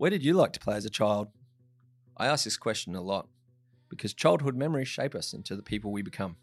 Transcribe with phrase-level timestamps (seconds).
[0.00, 1.28] Where did you like to play as a child?
[2.16, 3.28] I ask this question a lot
[3.90, 6.36] because childhood memories shape us into the people we become.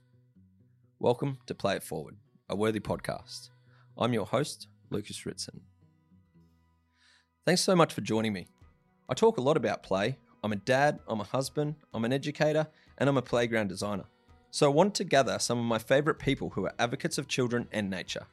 [0.99, 2.17] Welcome to Play It Forward,
[2.47, 3.49] a worthy podcast.
[3.97, 5.61] I'm your host, Lucas Ritson.
[7.47, 8.45] Thanks so much for joining me.
[9.09, 10.19] I talk a lot about play.
[10.43, 12.67] I'm a dad, I'm a husband, I'm an educator,
[12.99, 14.05] and I'm a playground designer.
[14.51, 17.67] So I wanted to gather some of my favourite people who are advocates of children
[17.71, 18.27] and nature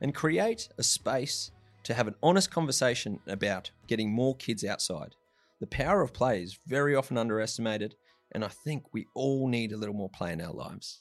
[0.00, 1.50] and create a space
[1.84, 5.14] to have an honest conversation about getting more kids outside.
[5.60, 7.94] The power of play is very often underestimated,
[8.32, 11.00] and I think we all need a little more play in our lives.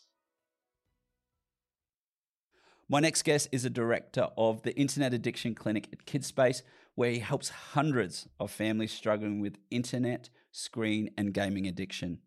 [2.88, 6.62] My next guest is a director of the Internet Addiction Clinic at KidSpace,
[6.96, 12.20] where he helps hundreds of families struggling with internet, screen, and gaming addiction.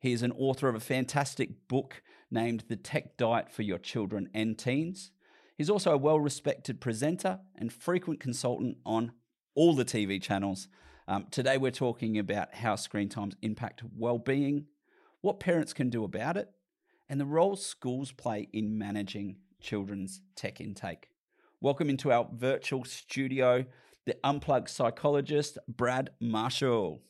[0.00, 4.28] He is an author of a fantastic book named The Tech Diet for Your Children
[4.34, 5.12] and Teens.
[5.58, 9.10] He's also a well respected presenter and frequent consultant on
[9.56, 10.68] all the TV channels.
[11.08, 14.66] Um, today, we're talking about how screen times impact well being,
[15.20, 16.48] what parents can do about it,
[17.08, 21.08] and the role schools play in managing children's tech intake.
[21.60, 23.64] Welcome into our virtual studio,
[24.06, 27.02] the unplugged psychologist, Brad Marshall.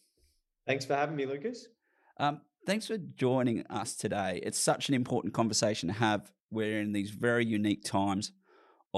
[0.67, 1.69] Thanks for having me, Lucas.
[2.17, 4.41] Um, thanks for joining us today.
[4.43, 6.33] It's such an important conversation to have.
[6.51, 8.33] We're in these very unique times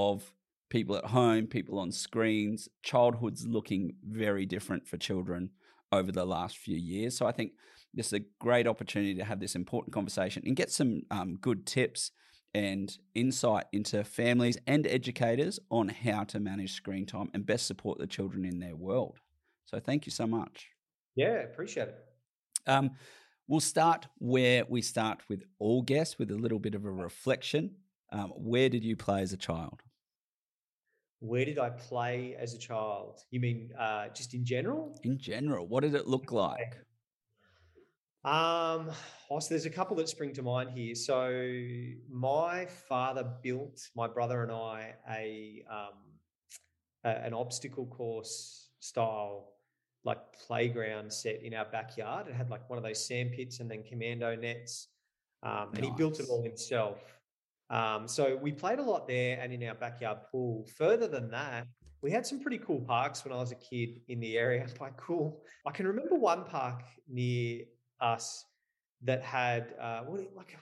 [0.01, 0.33] of
[0.69, 5.51] people at home, people on screens, childhood's looking very different for children
[5.93, 7.17] over the last few years.
[7.17, 7.53] So I think
[7.93, 11.67] this is a great opportunity to have this important conversation and get some um, good
[11.67, 12.13] tips
[12.55, 17.99] and insight into families and educators on how to manage screen time and best support
[17.99, 19.19] the children in their world.
[19.67, 20.69] So thank you so much.
[21.17, 21.99] Yeah, appreciate it.
[22.67, 22.93] Um,
[23.49, 27.73] we'll start where we start with all guests with a little bit of a reflection
[28.13, 29.83] um, where did you play as a child?
[31.21, 33.21] Where did I play as a child?
[33.31, 34.99] You mean uh, just in general?
[35.05, 36.77] In general, what did it look like?
[38.23, 38.91] Um,
[39.31, 40.95] oh, so there's a couple that spring to mind here.
[40.95, 41.31] So
[42.11, 45.95] my father built my brother and I a, um,
[47.05, 49.53] a an obstacle course style
[50.05, 52.29] like playground set in our backyard.
[52.29, 54.89] It had like one of those sand pits and then commando nets,
[55.43, 55.91] um, and nice.
[55.91, 57.20] he built it all himself.
[57.71, 60.67] Um, so we played a lot there and in our backyard pool.
[60.77, 61.67] Further than that,
[62.03, 64.67] we had some pretty cool parks when I was a kid in the area.
[64.79, 67.63] By cool, I can remember one park near
[68.01, 68.45] us
[69.03, 70.57] that had uh, what like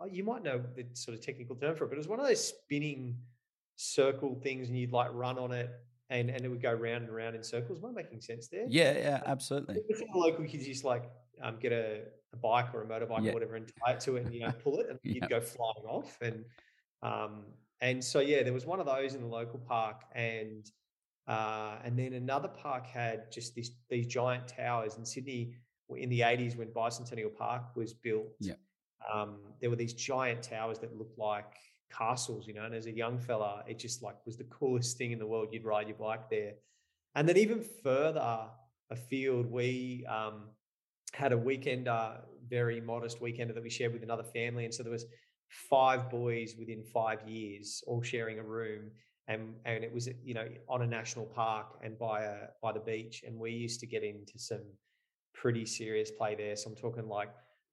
[0.00, 2.20] uh, you might know the sort of technical term for it, but it was one
[2.20, 3.16] of those spinning
[3.76, 5.70] circle things, and you'd like run on it.
[6.12, 7.78] And, and it would go round and round in circles.
[7.78, 8.66] Am I making sense there?
[8.68, 9.76] Yeah, yeah, absolutely.
[9.88, 11.04] The local kids used to like
[11.42, 12.02] um, get a,
[12.32, 14.52] a, bike or a motorbike or whatever and tie it to it and you know
[14.62, 16.44] pull it and you'd go flying off and
[17.02, 17.44] um,
[17.80, 20.70] and so yeah there was one of those in the local park and
[21.28, 25.54] uh, and then another park had just this these giant towers in Sydney
[25.96, 28.28] in the 80s when Bicentennial Park was built.
[28.40, 28.54] Yeah.
[29.12, 31.56] Um, there were these giant towers that looked like
[31.90, 35.12] castles, you know, and as a young fella, it just like was the coolest thing
[35.12, 35.48] in the world.
[35.52, 36.54] You'd ride your bike there.
[37.14, 38.46] And then even further
[38.90, 40.48] afield, we um,
[41.12, 42.16] had a weekend, weekender,
[42.48, 44.64] very modest weekender that we shared with another family.
[44.64, 45.06] And so there was
[45.48, 48.90] five boys within five years, all sharing a room.
[49.28, 52.80] And, and it was you know on a national park and by a by the
[52.80, 54.64] beach and we used to get into some
[55.34, 57.28] pretty serious play there so i'm talking like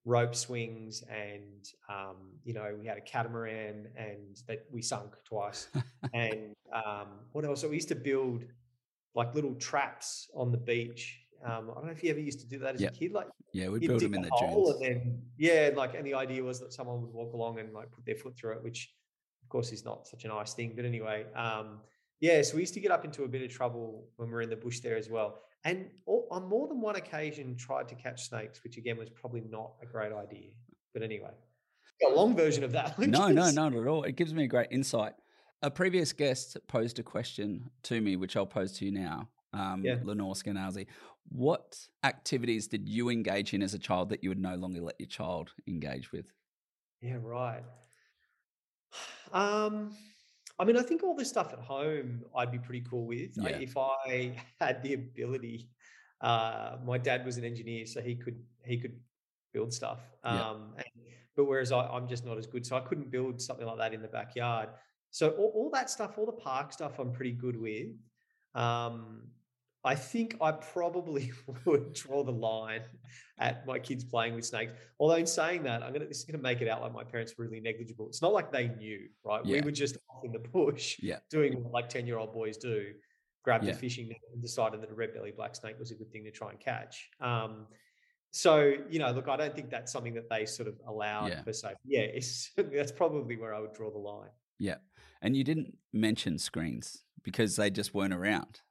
[0.07, 2.15] rope swings and um,
[2.45, 5.67] you know we had a catamaran and that we sunk twice
[6.13, 8.43] and um, what else so we used to build
[9.15, 12.47] like little traps on the beach um, I don't know if you ever used to
[12.47, 12.93] do that as yep.
[12.93, 13.11] a kid.
[13.13, 14.69] Like, yeah, we build them in the dunes.
[14.69, 17.91] And then, yeah, like, and the idea was that someone would walk along and like
[17.91, 18.93] put their foot through it, which
[19.43, 20.73] of course is not such a nice thing.
[20.75, 21.79] But anyway, um,
[22.19, 24.41] yeah, so we used to get up into a bit of trouble when we were
[24.41, 25.39] in the bush there as well.
[25.63, 29.73] And on more than one occasion, tried to catch snakes, which again was probably not
[29.81, 30.49] a great idea.
[30.93, 31.31] But anyway,
[32.07, 32.97] a long version of that.
[33.07, 34.03] No, no, not at all.
[34.03, 35.13] It gives me a great insight.
[35.61, 39.83] A previous guest posed a question to me, which I'll pose to you now um,
[39.83, 39.97] yeah.
[40.03, 40.87] Lenore Skenazy.
[41.29, 44.95] What activities did you engage in as a child that you would no longer let
[44.99, 46.31] your child engage with?
[47.01, 47.63] Yeah, right.
[49.33, 49.91] Um,
[50.59, 53.31] I mean, I think all this stuff at home I'd be pretty cool with.
[53.35, 53.49] Yeah.
[53.49, 55.69] If I had the ability,
[56.21, 58.99] uh, my dad was an engineer, so he could he could
[59.53, 59.99] build stuff.
[60.23, 60.55] Um, yeah.
[60.77, 60.85] and,
[61.35, 63.93] but whereas I, am just not as good, so I couldn't build something like that
[63.93, 64.69] in the backyard.
[65.11, 67.95] So all, all that stuff, all the park stuff, I'm pretty good with.
[68.55, 69.21] Um,
[69.87, 71.31] I think I probably
[71.65, 72.81] would draw the line
[73.39, 74.73] at my kids playing with snakes.
[74.99, 77.33] Although in saying that, I'm gonna this is gonna make it out like my parents
[77.37, 78.07] were really negligible.
[78.07, 79.45] It's not like they knew, right?
[79.45, 79.55] Yeah.
[79.55, 81.19] We were just off in the bush, yeah.
[81.29, 82.93] doing what like 10 year old boys do.
[83.43, 83.71] grabbed Yeah.
[83.71, 86.25] a fishing net and decided that a red belly black snake was a good thing
[86.25, 87.09] to try and catch.
[87.21, 87.67] Um,
[88.31, 91.41] so you know, look, I don't think that's something that they sort of allowed Yeah.
[91.43, 91.69] per se.
[91.85, 94.31] Yeah, it's that's probably where I would draw the line.
[94.59, 94.79] Yeah.
[95.21, 98.61] And you didn't mention screens because they just weren't around.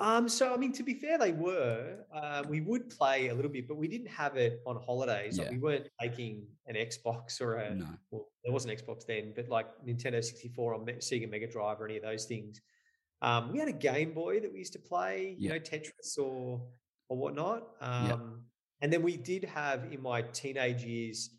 [0.00, 1.96] Um, so I mean, to be fair, they were.
[2.14, 5.38] Uh, we would play a little bit, but we didn't have it on holidays.
[5.38, 7.86] Like, we weren't taking an Xbox or a No.
[8.10, 11.86] well, there wasn't Xbox then, but like Nintendo 64 or Me- Sega Mega Drive or
[11.86, 12.60] any of those things.
[13.22, 16.62] Um, we had a Game Boy that we used to play, you know, Tetris or
[17.08, 17.66] or whatnot.
[17.80, 18.12] Yeah.
[18.12, 18.42] Um,
[18.80, 21.30] and then we did have in my teenage years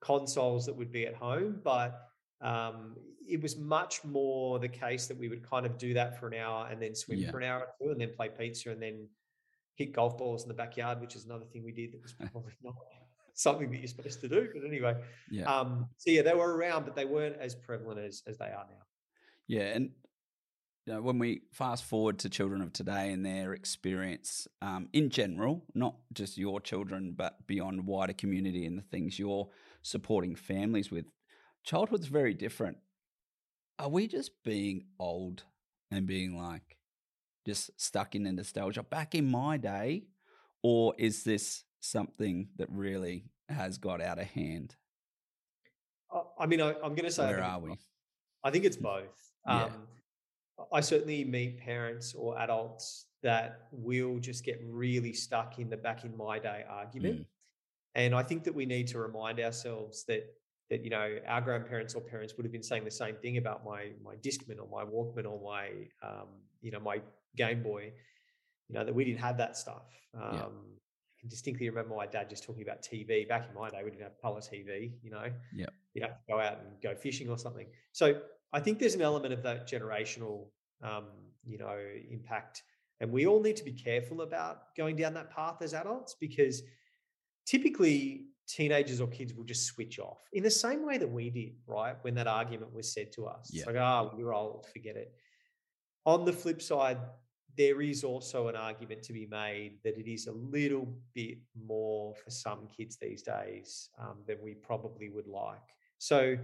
[0.00, 2.00] consoles that would be at home, but
[2.40, 2.96] um,
[3.28, 6.34] it was much more the case that we would kind of do that for an
[6.34, 7.30] hour and then swim Yeah.
[7.30, 9.08] for an hour or two and then play pizza and then
[9.74, 12.52] hit golf balls in the backyard, which is another thing we did that was probably
[12.62, 12.74] not
[13.34, 14.48] something that you're supposed to do.
[14.52, 14.96] But anyway,
[15.30, 15.44] Yeah.
[15.44, 18.66] um, so yeah, they were around, but they weren't as prevalent as as they are
[18.68, 18.82] now.
[19.46, 19.90] Yeah, and
[20.86, 25.10] you know, when we fast forward to children of today and their experience um, in
[25.10, 29.48] general, not just your children, but beyond wider community and the things you're
[29.82, 31.04] supporting families with,
[31.62, 32.78] childhood's very different.
[33.78, 35.44] Are we just being old
[35.90, 36.76] and being like
[37.46, 40.04] just stuck in the nostalgia back in my day,
[40.62, 44.74] or is this something that really has got out of hand?
[46.38, 47.68] I- mean, I, I'm going to say, I Where think are it's we?
[47.70, 47.86] both.
[48.44, 49.32] I think it's both.
[49.46, 49.64] Yeah.
[49.64, 49.72] Um,
[50.72, 56.04] I certainly meet parents or adults that will just get really stuck in the back
[56.04, 57.20] in my day argument.
[57.20, 57.26] Mm.
[57.94, 60.24] And I think that we need to remind ourselves that
[60.70, 63.64] that you know our grandparents or parents would have been saying the same thing about
[63.64, 65.68] my my Discman or my Walkman or my
[66.02, 66.28] um,
[66.60, 67.00] you know my
[67.36, 67.92] Game Boy.
[68.68, 69.86] You know that we didn't have that stuff.
[70.14, 70.42] Um, Yeah.
[70.44, 73.26] I can distinctly remember my dad just talking about TV.
[73.26, 74.92] Back in my day, we didn't have color TV.
[75.02, 75.70] You know, Yep.
[75.94, 77.66] you'd have to go out and go fishing or something.
[77.92, 78.22] So
[78.52, 80.48] I think there's an element of that generational,
[80.82, 81.06] um,
[81.44, 81.76] you know,
[82.10, 82.62] impact,
[83.00, 86.62] and we all need to be careful about going down that path as adults because
[87.46, 91.52] typically teenagers or kids will just switch off in the same way that we did,
[91.66, 91.96] right?
[92.02, 93.60] When that argument was said to us, Yeah.
[93.60, 95.12] it's like, oh, you're old, forget it.
[96.06, 96.98] On the flip side,
[97.56, 102.14] there is also an argument to be made that it is a little bit more
[102.14, 105.58] for some kids these days um, than we probably would like.
[105.98, 106.38] So,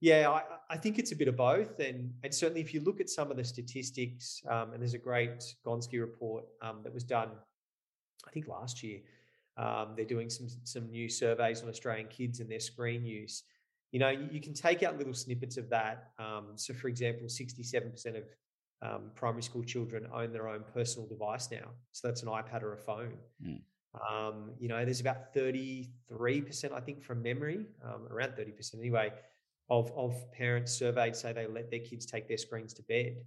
[0.00, 3.00] yeah, I, I think it's a bit of both, and and certainly if you look
[3.00, 7.04] at some of the statistics, um, and there's a great Gonski report um, that was
[7.04, 7.30] done,
[8.28, 9.00] I think last year.
[9.56, 13.44] Um, they're doing some some new surveys on Australian kids and their screen use.
[13.92, 16.10] You know, you, you can take out little snippets of that.
[16.18, 18.24] Um, so, for example, 67% of
[18.82, 21.68] um, primary school children own their own personal device now.
[21.92, 23.14] So that's an iPad or a phone.
[23.44, 23.60] Mm.
[24.10, 25.88] Um, you know, there's about 33%,
[26.72, 29.12] I think, from memory, um, around 30% anyway,
[29.70, 33.24] of, of parents surveyed say they let their kids take their screens to bed.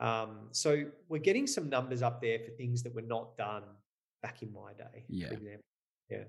[0.00, 3.62] Um, so we're getting some numbers up there for things that were not done
[4.24, 5.28] back in my day, Yeah.
[5.28, 5.64] for example.
[6.10, 6.24] Yeah.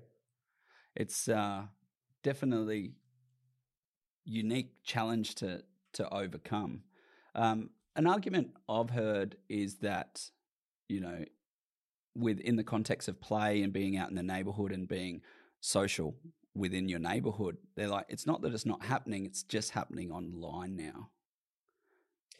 [0.94, 1.62] it's uh,
[2.22, 2.94] definitely
[4.24, 5.62] unique challenge to
[5.94, 6.82] to overcome.
[7.34, 10.30] Um, an argument I've heard is that
[10.88, 11.24] you know,
[12.14, 15.22] within the context of play and being out in the neighborhood and being
[15.60, 16.14] social
[16.54, 20.76] within your neighborhood, they're like, it's not that it's not happening; it's just happening online
[20.76, 21.10] now,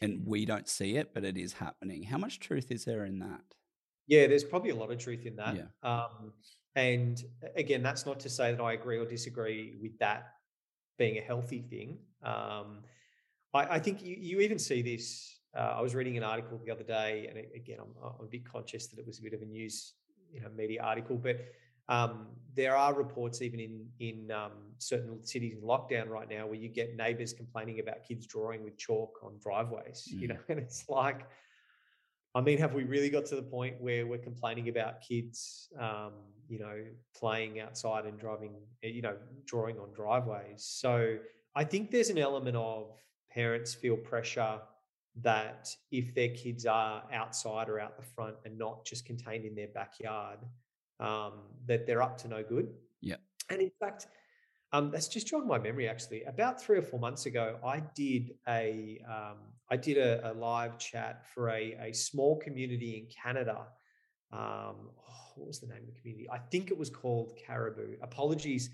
[0.00, 2.04] and we don't see it, but it is happening.
[2.04, 3.55] How much truth is there in that?
[4.06, 5.56] Yeah, there's probably a lot of truth in that.
[5.56, 5.64] Yeah.
[5.82, 6.32] Um,
[6.74, 7.22] and
[7.56, 10.32] again, that's not to say that I agree or disagree with that
[10.98, 11.98] being a healthy thing.
[12.22, 12.82] Um,
[13.54, 15.40] I, I think you, you even see this.
[15.56, 18.44] Uh, I was reading an article the other day, and again, I'm, I'm a bit
[18.44, 19.94] conscious that it was a bit of a news,
[20.32, 21.40] you know, media article, but
[21.88, 26.56] um, there are reports even in in um, certain cities in lockdown right now where
[26.56, 30.06] you get neighbours complaining about kids drawing with chalk on driveways.
[30.06, 30.30] You Mm.
[30.30, 31.26] know, and it's like,
[32.36, 36.12] I mean, have we really got to the point where we're complaining about kids, um,
[36.50, 36.84] you know,
[37.18, 38.52] playing outside and driving,
[38.82, 39.16] eh, you know,
[39.46, 40.62] drawing on driveways?
[40.62, 41.16] So
[41.54, 42.90] I think there's an element of
[43.30, 44.58] parents feel pressure
[45.22, 49.54] that if their kids are outside or out the front and not just contained in
[49.54, 50.40] their backyard,
[51.00, 51.32] um,
[51.64, 52.68] that they're up to no good.
[53.00, 53.16] Yeah.
[53.48, 54.08] And in fact,
[54.76, 55.88] um, that's just jogged my memory.
[55.88, 59.38] Actually, about three or four months ago, I did a um,
[59.70, 63.66] I did a, a live chat for a a small community in Canada.
[64.32, 66.28] Um, oh, what was the name of the community?
[66.30, 67.96] I think it was called Caribou.
[68.02, 68.70] Apologies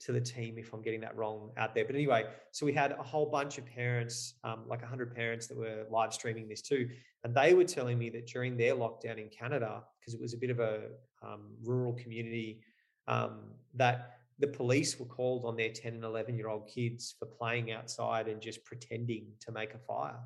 [0.00, 1.84] to the team if I'm getting that wrong out there.
[1.84, 5.58] But anyway, so we had a whole bunch of parents, um, like 100 parents that
[5.58, 6.88] were live streaming this too.
[7.22, 10.38] And they were telling me that during their lockdown in Canada, because it was a
[10.38, 10.84] bit of a
[11.22, 12.62] um, rural community,
[13.08, 13.40] um,
[13.74, 17.70] that the police were called on their 10 and 11 year old kids for playing
[17.72, 20.18] outside and just pretending to make a fire.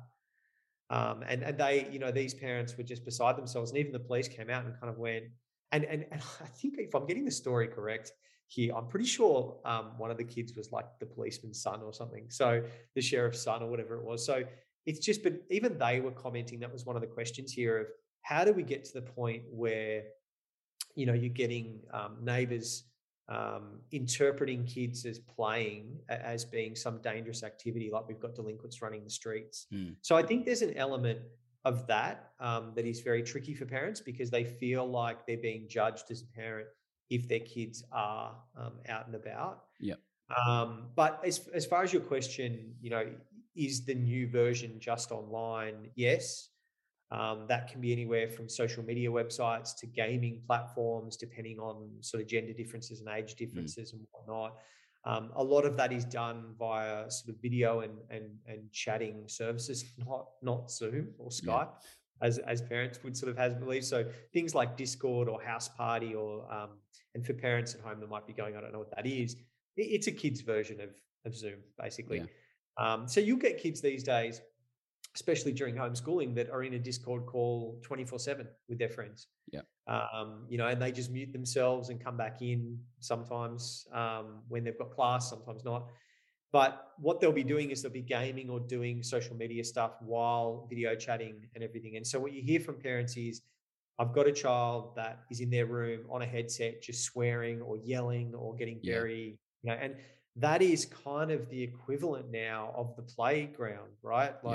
[0.89, 3.99] Um, and and they, you know, these parents were just beside themselves, and even the
[3.99, 5.25] police came out and kind of went.
[5.71, 8.11] And and, and I think if I'm getting the story correct
[8.47, 11.91] here, I'm pretty sure um, one of the kids was like the policeman's son or
[11.93, 12.25] something.
[12.29, 12.63] So
[12.95, 14.25] the sheriff's son or whatever it was.
[14.25, 14.43] So
[14.85, 16.59] it's just, but even they were commenting.
[16.59, 17.87] That was one of the questions here of
[18.21, 20.03] how do we get to the point where,
[20.95, 22.83] you know, you're getting um, neighbors
[23.27, 29.03] um, interpreting kids as playing as being some dangerous activity, like we've got delinquents running
[29.03, 29.67] the streets.
[29.73, 29.95] Mm.
[30.01, 31.19] So I think there's an element
[31.63, 35.67] of that um, that is very tricky for parents because they feel like they're being
[35.67, 36.67] judged as a parent
[37.09, 39.63] if their kids are um, out and about.
[39.79, 39.99] Yep.
[40.47, 43.07] Um, but as as far as your question, you know,
[43.55, 45.89] is the new version just online?
[45.95, 46.49] Yes.
[47.11, 52.21] Um, that can be anywhere from social media websites to gaming platforms, depending on sort
[52.23, 53.37] of gender differences and age Hmm.
[53.45, 54.57] differences and whatnot.
[55.05, 59.27] Um, a lot of that is done via sort of video and and and chatting
[59.27, 61.51] services, not not Zoom or Yeah.
[61.53, 61.73] Skype,
[62.21, 63.85] as as parents would sort of have believed.
[63.85, 66.71] So things like Discord or House Party, or um,
[67.13, 69.35] and for parents at home that might be going, I don't know what that is.
[69.77, 70.89] it- it's a kid's version of
[71.25, 72.17] of Zoom, basically.
[72.19, 72.25] Yeah.
[72.77, 74.41] Um, so you'll get kids these days,
[75.15, 79.27] especially during homeschooling, that are in a Discord call 24 7 with their friends.
[79.51, 79.61] Yeah.
[79.87, 84.63] Um, you know, and they just mute themselves and come back in sometimes um, when
[84.63, 85.87] they've got class, sometimes not.
[86.51, 90.67] But what they'll be doing is they'll be gaming or doing social media stuff while
[90.69, 91.97] video chatting and everything.
[91.97, 93.41] And so what you hear from parents is,
[93.99, 97.77] I've got a child that is in their room on a headset, just swearing or
[97.77, 98.95] yelling or getting Yeah.
[98.95, 99.95] very, you know, and
[100.37, 104.33] that is kind of the equivalent now of the playground, right?
[104.43, 104.49] Yeah.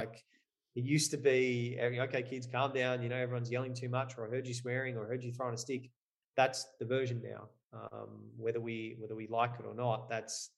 [0.77, 3.03] It used to be, okay, kids, calm down.
[3.03, 5.33] You know, everyone's yelling too much, or I heard you swearing, or I heard you
[5.33, 5.91] throwing a stick.
[6.37, 7.49] That's the version now.
[7.73, 10.50] Um, whether we whether we like it or not, that's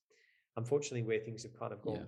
[0.57, 1.97] unfortunately where things have kind of gone.
[1.97, 2.03] Yeah.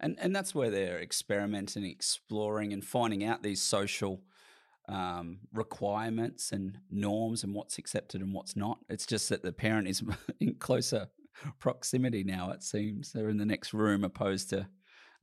[0.00, 4.22] And and that's where they're experimenting, exploring, and finding out these social
[4.88, 8.78] um, requirements and norms and what's accepted and what's not.
[8.88, 10.02] It's just that the parent is
[10.40, 11.08] in closer
[11.58, 12.50] proximity now.
[12.50, 14.68] It seems they're in the next room opposed to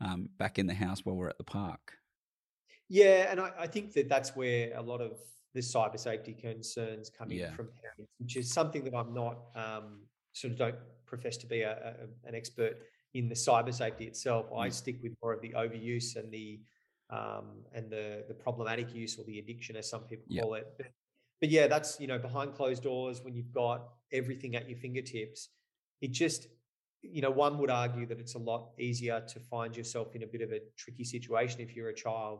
[0.01, 1.93] um, back in the house while we're at the park.
[2.89, 5.19] Yeah, and I, I think that that's where a lot of
[5.53, 10.01] the cyber safety concerns come in from parents, which is something that I'm not um,
[10.33, 10.75] sort of don't
[11.05, 12.77] profess to be a, a, an expert
[13.13, 14.47] in the cyber safety itself.
[14.51, 14.73] I Mm.
[14.73, 16.61] stick with more of the overuse and the
[17.09, 20.41] um, and the the problematic use or the addiction, as some people Yeah.
[20.41, 20.67] call it.
[20.77, 20.87] But,
[21.41, 25.49] but yeah, that's you know behind closed doors when you've got everything at your fingertips.
[26.01, 26.47] It just
[27.01, 30.27] you know one would argue that it's a lot easier to find yourself in a
[30.27, 32.39] bit of a tricky situation if you're a child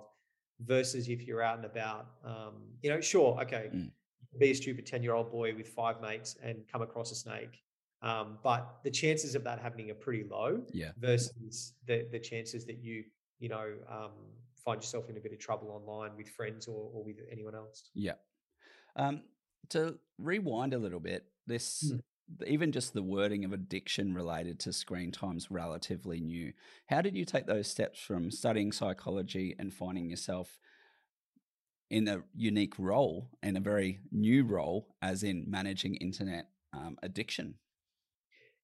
[0.65, 2.08] versus if you're out and about.
[2.24, 3.91] Um, you know, sure, okay, Mm.
[4.39, 7.62] be a stupid 10 year old boy with five mates and come across a snake.
[8.01, 10.91] Um, but the chances of that happening are pretty low Yeah.
[10.98, 13.05] versus the, the chances that you,
[13.39, 14.12] you know, um,
[14.65, 17.89] find yourself in a bit of trouble online with friends or, or with anyone else.
[17.93, 18.15] Yeah.
[18.96, 19.24] Um,
[19.70, 22.01] to rewind a little bit, this Mm.
[22.48, 26.53] Even just the wording of addiction related to screen time's relatively new.
[26.88, 30.58] How did you take those steps from studying psychology and finding yourself
[31.89, 37.56] in a unique role and a very new role, as in managing internet um, addiction?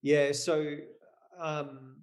[0.01, 0.31] Yeah.
[0.31, 0.77] So,
[1.37, 1.97] um,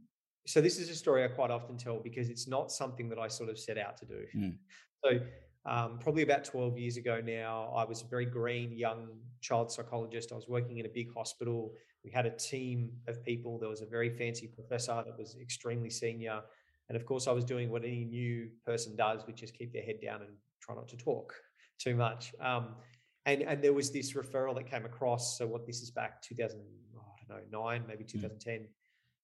[0.46, 3.28] so this is a story I quite often tell because it's not something that I
[3.28, 4.25] sort of set out to do.
[4.36, 4.58] Mm.
[5.04, 5.18] So,
[5.66, 9.08] um, probably about 12 years ago now, I was a very green young
[9.40, 10.30] child psychologist.
[10.32, 11.73] I was working in a big hospital.
[12.04, 13.58] We had a team of people.
[13.58, 16.40] There was a very fancy professor that was extremely senior.
[16.88, 19.82] And of course, I was doing what any new person does, which is keep their
[19.82, 20.30] head down and
[20.61, 21.35] try not to talk
[21.78, 22.32] too much.
[22.40, 22.76] Um,
[23.25, 25.37] and, and there was this referral that came across.
[25.37, 26.61] So, what this is back 2000,
[26.96, 28.68] oh, I don't know, nine, maybe 2010.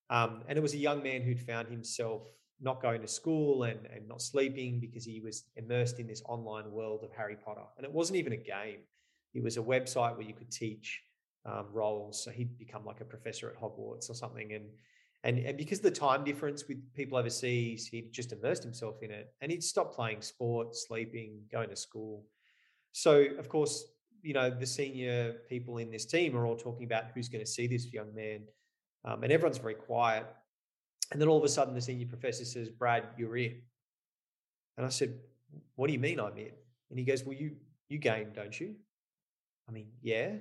[0.09, 2.23] Um, and it was a young man who'd found himself
[2.63, 6.71] not going to school and, and not sleeping because he was immersed in this online
[6.71, 7.65] world of Harry Potter.
[7.77, 8.79] And it wasn't even a game,
[9.33, 11.01] it was a website where you could teach
[11.45, 12.23] um, roles.
[12.23, 14.53] So he'd become like a professor at Hogwarts or something.
[14.53, 14.65] And,
[15.23, 19.11] and, and because of the time difference with people overseas, he'd just immersed himself in
[19.11, 22.25] it and he'd stopped playing sport, sleeping, going to school.
[22.91, 23.85] So, of course,
[24.21, 27.49] you know, the senior people in this team are all talking about who's going to
[27.49, 28.41] see this young man.
[29.05, 30.25] Um, and everyone's very quiet.
[31.11, 33.63] And then all of a sudden, the senior professor says, Brad, you're it.
[34.77, 35.13] And I said,
[35.75, 36.57] What do you mean I'm it?
[36.89, 37.51] And he goes, Well, you
[37.89, 38.75] you game, don't you?
[39.69, 40.31] I mean, yeah.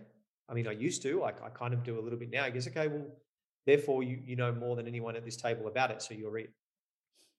[0.49, 1.23] I mean, I used to.
[1.25, 2.45] I, I kind of do a little bit now.
[2.45, 3.07] He goes, Okay, well,
[3.67, 6.51] therefore you you know more than anyone at this table about it, so you're it.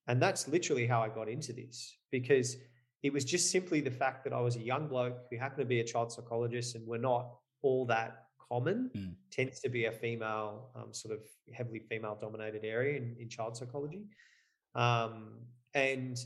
[0.07, 2.57] And that's literally how I got into this because
[3.03, 5.65] it was just simply the fact that I was a young bloke who happened to
[5.65, 8.22] be a child psychologist, and we're not all that
[8.53, 8.91] common.
[8.95, 9.15] Mm.
[9.31, 11.21] Tends to be a female, um, sort of
[11.53, 14.03] heavily female dominated area in, in child psychology.
[14.75, 15.39] Um,
[15.73, 16.17] and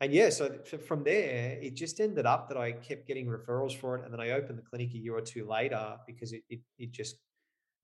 [0.00, 3.96] and yeah, so from there, it just ended up that I kept getting referrals for
[3.96, 6.60] it, and then I opened the clinic a year or two later because it it,
[6.78, 7.16] it just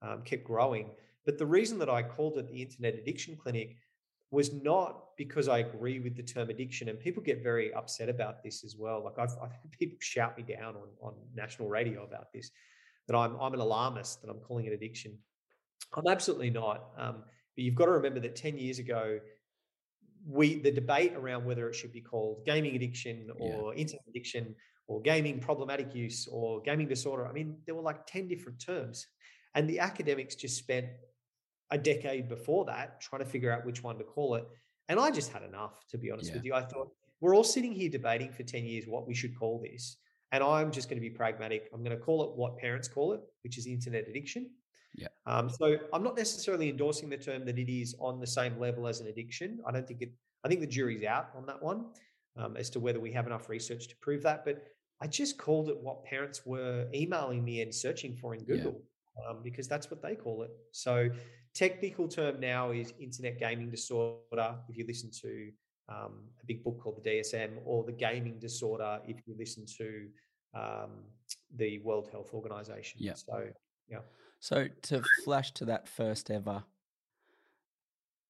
[0.02, 0.90] um, kept growing.
[1.24, 3.76] But the reason that I called it the Internet Addiction Clinic
[4.30, 8.42] was not because I agree with the term addiction, and people get very upset about
[8.42, 9.02] this as well.
[9.04, 12.50] Like I've, I've had people shout me down on on national radio about this,
[13.08, 15.18] that I'm I'm an alarmist, that I'm calling it addiction.
[15.94, 16.90] I'm absolutely not.
[16.96, 19.18] Um, but you've got to remember that 10 years ago,
[20.26, 23.80] we the debate around whether it should be called gaming addiction or yeah.
[23.80, 24.54] internet addiction
[24.86, 27.26] or gaming problematic use or gaming disorder.
[27.26, 29.06] I mean, there were like 10 different terms.
[29.54, 30.86] And the academics just spent
[31.70, 34.46] a decade before that trying to figure out which one to call it.
[34.88, 36.36] And I just had enough, to be honest yeah.
[36.36, 36.54] with you.
[36.54, 36.88] I thought,
[37.20, 39.96] we're all sitting here debating for 10 years what we should call this.
[40.32, 41.68] And I'm just going to be pragmatic.
[41.72, 44.50] I'm going to call it what parents call it, which is internet addiction.
[44.94, 45.08] Yeah.
[45.26, 48.86] Um, so I'm not necessarily endorsing the term that it is on the same level
[48.86, 49.60] as an addiction.
[49.66, 50.12] I don't think it.
[50.44, 51.86] I think the jury's out on that one
[52.36, 54.44] um, as to whether we have enough research to prove that.
[54.44, 54.64] But
[55.00, 58.80] I just called it what parents were emailing me and searching for in Google
[59.16, 59.30] yeah.
[59.30, 60.50] um, because that's what they call it.
[60.72, 61.10] So
[61.54, 64.56] technical term now is internet gaming disorder.
[64.68, 65.50] If you listen to
[65.88, 66.12] um,
[66.42, 70.08] a big book called the DSM, or the gaming disorder, if you listen to
[70.54, 70.90] um,
[71.56, 72.98] the World Health Organization.
[73.00, 73.14] Yeah.
[73.14, 73.44] So
[73.88, 73.98] yeah.
[74.40, 76.64] So to flash to that first ever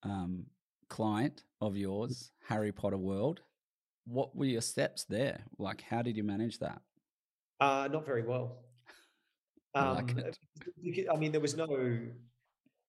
[0.02, 0.47] um,
[0.88, 3.40] client of yours, Harry Potter World,
[4.06, 5.40] what were your steps there?
[5.59, 6.80] Like, how did you manage that?
[7.61, 8.59] Uh, not very well.
[9.75, 10.37] Um, I, like
[11.12, 11.66] I mean, there was no,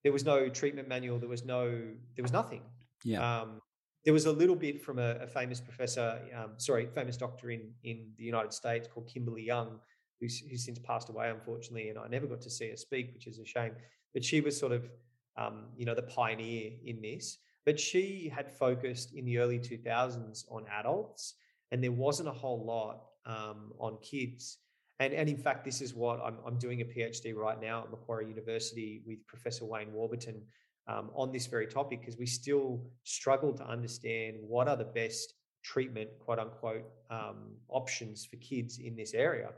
[0.04, 1.20] there was no treatment manual.
[1.20, 2.62] There was no, there was nothing.
[3.04, 3.42] Yeah.
[3.42, 3.62] Um,
[4.06, 7.72] there was a little bit from a, a famous professor, um, sorry, famous doctor in
[7.84, 9.80] in the United States called Kimberly Young,
[10.20, 13.28] who's, who's since passed away, unfortunately, and I never got to see her speak, which
[13.28, 13.74] is a shame.
[14.14, 14.90] But she was sort of,
[15.38, 17.38] um, you know, the pioneer in this.
[17.66, 21.36] But she had focused in the early 2000s on adults,
[21.72, 24.60] and there wasn't a whole lot um, on kids.
[25.00, 27.92] And, and in fact, this is what I'm, I'm doing a PhD right now at
[27.92, 30.42] Macquarie University with Professor Wayne Warburton
[30.88, 35.34] um, on this very topic because we still struggle to understand what are the best
[35.64, 39.50] treatment, quote unquote, um, options for kids in this area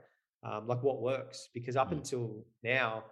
[0.46, 1.94] um, like what works because up mm.
[1.94, 3.04] until now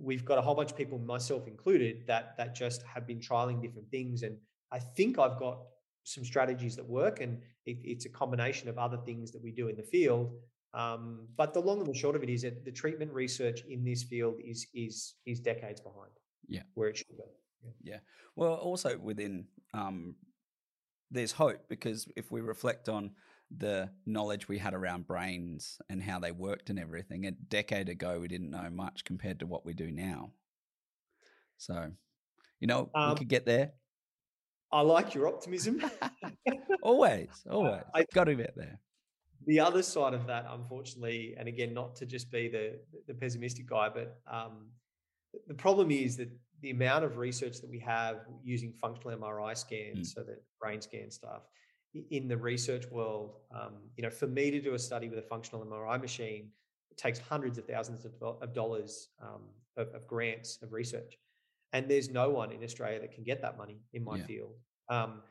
[0.00, 3.60] we've got a whole bunch of people myself included that that just have been trialing
[3.62, 4.36] different things and
[4.72, 5.58] i think i've got
[6.04, 9.68] some strategies that work and it, it's a combination of other things that we do
[9.68, 10.32] in the field
[10.74, 13.84] um, but the long and the short of it is that the treatment research in
[13.84, 16.10] this field is is is decades behind
[16.48, 17.24] yeah where it should go
[17.64, 17.98] yeah, yeah.
[18.36, 20.14] well also within um,
[21.10, 23.12] there's hope because if we reflect on
[23.56, 27.26] the knowledge we had around brains and how they worked and everything.
[27.26, 30.32] A decade ago, we didn't know much compared to what we do now.
[31.56, 31.90] So,
[32.60, 33.72] you know, um, we could get there.
[34.70, 35.82] I like your optimism.
[36.82, 37.82] always, always.
[37.94, 38.78] I got to get there.
[39.46, 43.66] The other side of that, unfortunately, and again, not to just be the the pessimistic
[43.66, 44.68] guy, but um,
[45.46, 50.10] the problem is that the amount of research that we have using functional MRI scans,
[50.10, 50.14] mm.
[50.14, 51.42] so that brain scan stuff,
[52.10, 55.22] in the research world, um, you know, for me to do a study with a
[55.22, 56.50] functional MRI machine,
[56.90, 59.42] it takes hundreds of thousands of, of dollars um,
[59.76, 61.16] of, of, grants of research,
[61.72, 64.26] and there's no one in Australia that can get that money in my yeah.
[64.26, 64.54] field.
[64.88, 65.22] Um,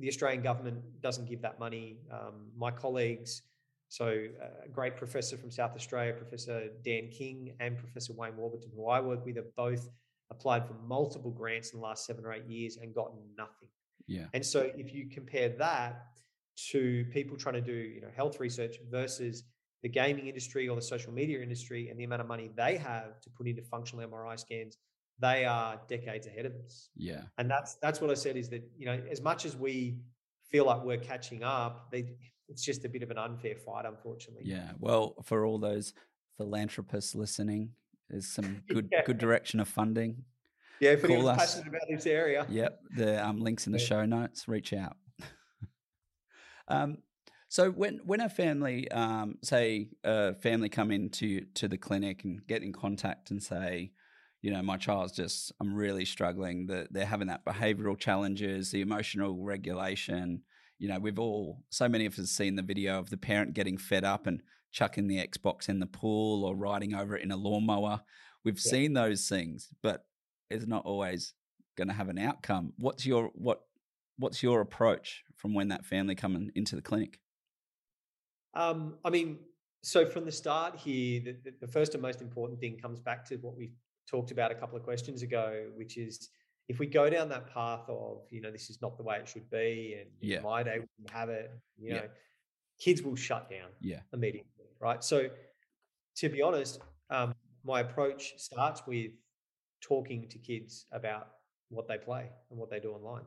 [0.00, 1.98] the Australian government doesn't give that money.
[2.10, 3.42] Um, my colleagues,
[3.88, 8.70] so uh, a great professor from South Australia, Professor Dan King, and Professor Wayne Warburton,
[8.74, 9.88] who I work with, have both
[10.30, 13.68] applied for multiple grants in the last seven or eight years and gotten nothing.
[14.06, 14.26] Yeah.
[14.34, 16.06] And so if you compare that
[16.70, 19.44] to people trying to do, you know, health research versus
[19.82, 23.20] the gaming industry or the social media industry and the amount of money they have
[23.20, 24.78] to put into functional MRI scans,
[25.18, 26.90] they are decades ahead of us.
[26.96, 27.22] Yeah.
[27.38, 30.00] And that's that's what I said is that, you know, as much as we
[30.50, 32.16] feel like we're catching up, they
[32.48, 34.44] it's just a bit of an unfair fight, unfortunately.
[34.44, 34.72] Yeah.
[34.78, 35.92] Well, for all those
[36.36, 37.70] philanthropists listening,
[38.08, 39.02] there's some good yeah.
[39.04, 40.24] good direction of funding.
[40.80, 42.46] Yeah, if anyone's passionate about this area.
[42.50, 43.86] Yep, the um, links in the yeah.
[43.86, 44.46] show notes.
[44.46, 44.96] Reach out.
[46.68, 46.98] um,
[47.48, 52.46] so when when a family, um, say a family come into to the clinic and
[52.46, 53.92] get in contact and say,
[54.42, 56.66] you know, my child's just, I'm really struggling.
[56.66, 60.42] That they're having that behavioural challenges, the emotional regulation.
[60.78, 63.78] You know, we've all, so many of us seen the video of the parent getting
[63.78, 67.36] fed up and chucking the Xbox in the pool or riding over it in a
[67.36, 68.00] lawnmower.
[68.44, 68.70] We've yeah.
[68.70, 70.04] seen those things, but
[70.50, 71.34] it's not always
[71.76, 72.72] going to have an outcome.
[72.76, 73.62] What's your what
[74.18, 77.20] what's your approach from when that family come into the clinic?
[78.54, 79.38] Um, I mean,
[79.82, 83.24] so from the start here, the, the, the first and most important thing comes back
[83.28, 83.72] to what we
[84.08, 86.30] talked about a couple of questions ago, which is
[86.68, 89.28] if we go down that path of, you know, this is not the way it
[89.28, 90.40] should be, and Yeah.
[90.40, 92.00] my day we can have it, you Yeah.
[92.02, 92.10] know,
[92.78, 94.02] kids will shut down Yeah.
[94.12, 95.02] immediately, right?
[95.02, 95.30] So,
[96.16, 99.12] to be honest, um, my approach starts with
[99.80, 103.26] talking to kids about what they play and what they do online.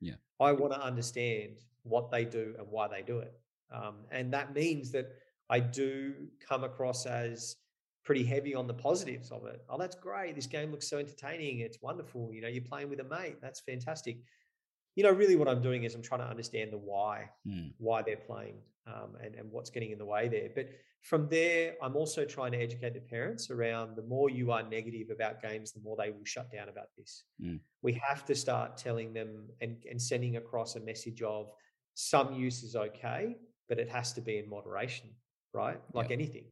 [0.00, 0.16] Yeah.
[0.40, 3.40] I want to understand what they do and why they do it.
[3.70, 5.12] Um, and that means that
[5.48, 7.56] I do come across as
[8.04, 9.62] pretty heavy on the positives of it.
[9.68, 10.34] Oh, that's great.
[10.34, 11.60] This game looks so entertaining.
[11.60, 12.30] It's wonderful.
[12.32, 13.36] You know, you're playing with a mate.
[13.42, 14.18] That's fantastic.
[14.96, 17.72] You know, really what I'm doing is I'm trying to understand the why, Mm.
[17.78, 20.48] why they're playing um, and, and what's getting in the way there.
[20.54, 20.70] But
[21.02, 25.10] from there, I'm also trying to educate the parents around the more you are negative
[25.10, 27.24] about games, the more they will shut down about this.
[27.42, 27.60] Mm.
[27.82, 31.50] We have to start telling them and, and sending across a message of
[31.94, 33.36] some use is okay,
[33.68, 35.10] but it has to be in moderation,
[35.54, 35.80] right?
[35.94, 36.18] Like Yep.
[36.18, 36.44] anything.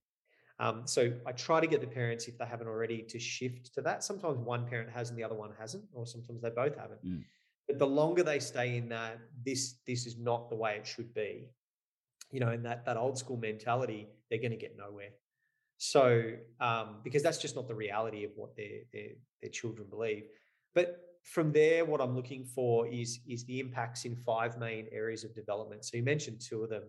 [0.61, 3.83] Um, so I try to get the parents, if they haven't already, to shift to
[3.83, 4.03] that.
[4.03, 7.05] Sometimes one parent has and the other one hasn't, or sometimes they both haven't.
[7.05, 7.23] Mm.
[7.69, 11.15] But the longer they stay in that, this this is not the way it should
[11.15, 11.49] be,
[12.33, 15.11] you know, in that that old school mentality, they're going to get nowhere.
[15.77, 19.11] So um, because that's just not the reality of what their their
[19.43, 20.25] their children believe.
[20.75, 25.23] But from there, what I'm looking for is is the impacts in five main areas
[25.23, 25.85] of development.
[25.85, 26.85] So you mentioned two of them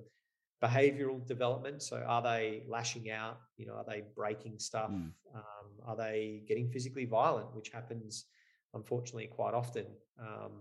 [0.61, 1.81] behavioral development.
[1.81, 3.39] So are they lashing out?
[3.57, 4.91] You know are they breaking stuff?
[4.91, 5.11] Mm.
[5.35, 8.25] um, are they getting physically violent which happens
[8.73, 9.85] unfortunately quite often?
[10.19, 10.51] Um,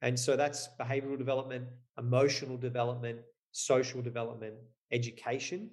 [0.00, 1.66] and so that's behavioral development
[1.98, 3.18] emotional development
[3.52, 4.54] social development
[4.90, 5.70] education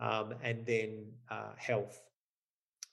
[0.00, 2.02] um, and then uh, health.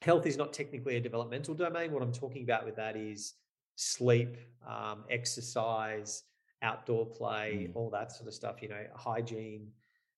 [0.01, 1.91] Health is not technically a developmental domain.
[1.91, 3.34] What i'm talking about with that is
[3.75, 6.23] sleep um, exercise
[6.62, 7.75] outdoor play Mm.
[7.75, 9.67] all that sort of stuff you know hygiene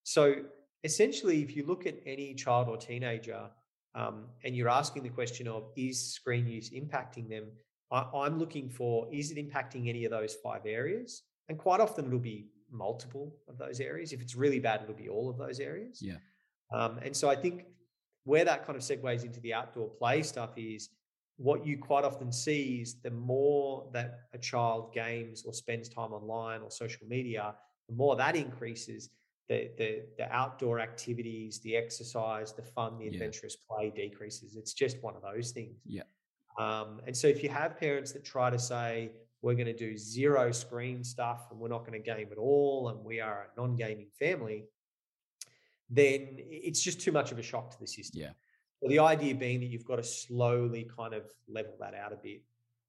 [0.07, 0.35] so
[0.85, 3.41] essentially, if you look at any child or teenager
[3.93, 7.47] um, and you're asking the question of is screen use impacting them,
[7.91, 11.23] I, I'm looking for is it impacting any of those five areas?
[11.49, 14.13] And quite often it'll be multiple of those areas.
[14.13, 16.01] If it's really bad, it'll be all of those areas.
[16.01, 16.19] Yeah.
[16.71, 17.65] Um, and so I think
[18.23, 20.87] where that kind of segues into the outdoor play stuff is
[21.35, 26.13] what you quite often see is the more that a child games or spends time
[26.13, 27.55] online or social media,
[27.89, 29.09] the more that increases
[29.49, 33.11] the the the outdoor activities, the exercise, the fun, the Yeah.
[33.13, 34.55] adventurous play decreases.
[34.55, 35.79] It's just one of those things.
[35.85, 36.03] Yeah.
[36.57, 39.95] Um, and so if you have parents that try to say we're going to do
[39.97, 43.59] zero screen stuff and we're not going to game at all and we are a
[43.61, 44.65] non-gaming family,
[45.89, 48.21] then it's just too much of a shock to the system.
[48.21, 48.31] Yeah.
[48.81, 52.17] So the idea being that you've got to slowly kind of level that out a
[52.17, 52.41] bit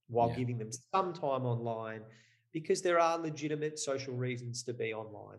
[0.09, 0.37] while Yeah.
[0.37, 2.03] giving them some time online
[2.53, 5.39] because there are legitimate social reasons to be online.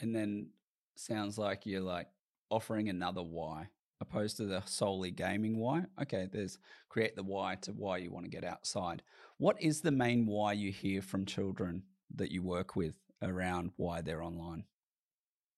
[0.00, 0.48] And then
[0.96, 2.08] sounds like you're like
[2.50, 3.68] offering another why
[4.00, 5.84] opposed to the solely gaming why.
[6.00, 6.58] Okay, there's
[6.88, 9.02] create the why to why you want to get outside.
[9.36, 11.82] What is the main why you hear from children
[12.14, 14.64] that you work with around why they're online?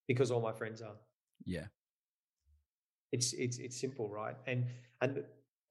[0.09, 0.97] because all my friends are.
[1.45, 1.67] Yeah.
[3.13, 4.37] It's it's it's simple, right?
[4.47, 4.65] And
[5.01, 5.23] and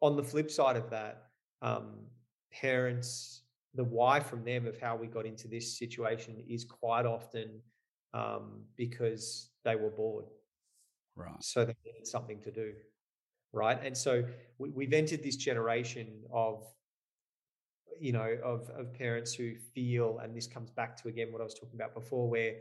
[0.01, 1.27] on the flip side of that,
[1.61, 2.05] um,
[2.51, 3.41] parents,
[3.73, 7.61] the why from them of how we got into this situation is quite often
[8.13, 10.25] um, because they were bored,
[11.15, 11.41] Right.
[11.43, 12.73] so they needed something to do,
[13.53, 13.79] right?
[13.83, 14.23] And so
[14.57, 16.63] we, we've entered this generation of
[17.99, 21.43] you know of of parents who feel, and this comes back to again what I
[21.43, 22.55] was talking about before, where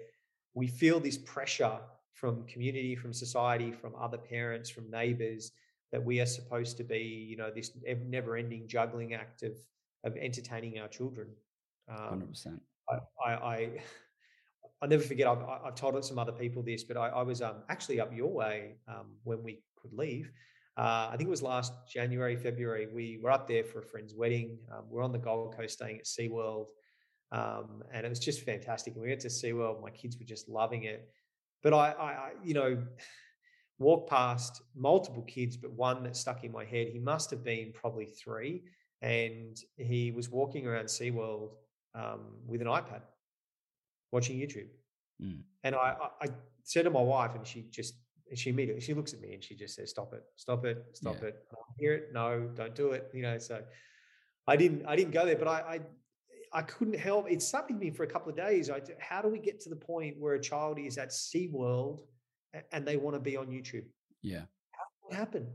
[0.54, 1.78] we feel this pressure
[2.12, 5.52] from community, from society, from other parents, from neighbors
[5.92, 7.72] that we are supposed to be, you know, this
[8.06, 9.52] never-ending juggling act of
[10.04, 11.28] of entertaining our children.
[11.88, 12.62] Hundred Um, percent.
[12.88, 13.70] I, I, I
[14.82, 15.26] I'll never forget.
[15.26, 18.32] I've, I've told some other people this, but I, I was um, actually up your
[18.32, 20.30] way um, when we could leave.
[20.76, 22.86] Uh, I think it was last January, February.
[22.92, 24.58] We were up there for a friend's wedding.
[24.72, 26.68] Um, we're on the Gold Coast, staying at SeaWorld,
[27.32, 28.94] um, and it was just fantastic.
[28.94, 29.82] And we went to SeaWorld.
[29.82, 31.08] My kids were just loving it.
[31.62, 32.82] But I, I, I, you know,
[33.78, 36.88] walked past multiple kids, but one that stuck in my head.
[36.88, 38.62] He must have been probably three,
[39.02, 41.50] and he was walking around SeaWorld
[41.94, 43.02] um, with an iPad,
[44.12, 44.68] watching YouTube.
[45.22, 45.40] Mm.
[45.64, 46.28] And I, I, I
[46.64, 47.94] said to my wife, and she just,
[48.28, 50.84] and she immediately, she looks at me and she just says, "Stop it, stop it,
[50.92, 51.28] stop Yeah.
[51.28, 52.10] it." I hear it?
[52.12, 53.10] No, don't do it.
[53.12, 53.62] You know, so
[54.46, 55.80] I didn't, I didn't go there, but I, I,
[56.52, 57.30] I couldn't help.
[57.30, 58.70] It stuck with me for a couple of days.
[58.70, 62.00] I, how do we get to the point where a child is at SeaWorld
[62.72, 63.84] and they want to be on YouTube?
[64.22, 64.42] Yeah.
[65.02, 65.48] What happened?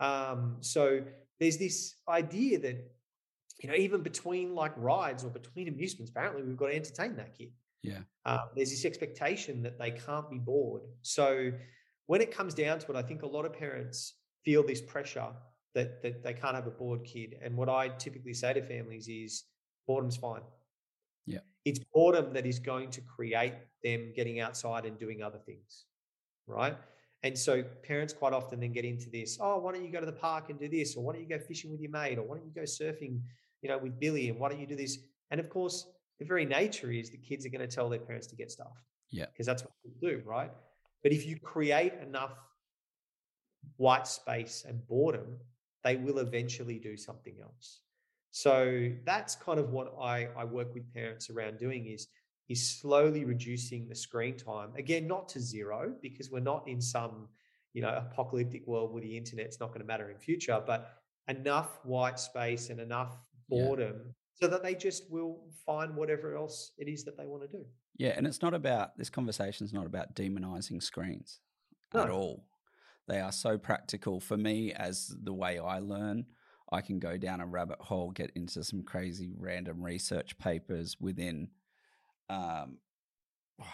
[0.00, 1.02] Um, so
[1.40, 2.90] there's this idea that
[3.62, 7.36] you know, even between like rides or between amusements, apparently we've got to entertain that
[7.36, 7.50] kid.
[7.86, 8.00] Yeah.
[8.24, 10.82] Um, there's this expectation that they can't be bored.
[11.02, 11.52] So
[12.06, 15.28] when it comes down to it, I think a lot of parents feel this pressure
[15.74, 17.36] that that they can't have a bored kid.
[17.42, 19.44] And what I typically say to families is,
[19.86, 20.42] boredom's fine.
[21.26, 21.40] Yeah.
[21.64, 25.84] It's boredom that is going to create them getting outside and doing other things.
[26.46, 26.76] Right.
[27.22, 30.06] And so parents quite often then get into this, oh, why don't you go to
[30.06, 30.96] the park and do this?
[30.96, 32.18] Or why don't you go fishing with your mate?
[32.18, 33.20] Or why don't you go surfing,
[33.62, 34.28] you know, with Billy?
[34.28, 34.98] And why don't you do this?
[35.30, 35.86] And of course,
[36.18, 38.82] the very nature is the kids are going to tell their parents to get stuff.
[39.10, 39.26] Yeah.
[39.26, 40.50] Because that's what they do, right?
[41.02, 42.34] But if you create enough
[43.76, 45.38] white space and boredom,
[45.84, 47.80] they will eventually do something else.
[48.30, 52.08] So that's kind of what I, I work with parents around doing is,
[52.48, 54.70] is slowly reducing the screen time.
[54.76, 57.28] Again, not to zero, because we're not in some,
[57.72, 60.90] you know, apocalyptic world where the internet's not going to matter in future, but
[61.28, 63.16] enough white space and enough
[63.48, 64.14] boredom.
[64.38, 67.64] So that they just will find whatever else it is that they want to do.
[67.96, 71.40] Yeah, and it's not about this conversation is not about demonizing screens
[71.94, 72.02] no.
[72.02, 72.44] at all.
[73.08, 76.26] They are so practical for me as the way I learn.
[76.70, 81.48] I can go down a rabbit hole, get into some crazy random research papers within
[82.28, 82.78] um,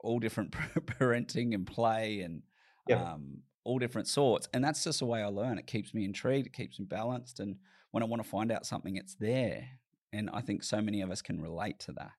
[0.00, 0.50] all different
[1.00, 2.42] parenting and play and
[2.88, 3.00] yep.
[3.00, 4.48] um, all different sorts.
[4.52, 5.58] And that's just the way I learn.
[5.58, 7.40] It keeps me intrigued, it keeps me balanced.
[7.40, 7.56] And
[7.92, 9.68] when I want to find out something, it's there.
[10.12, 12.12] And I think so many of us can relate to that.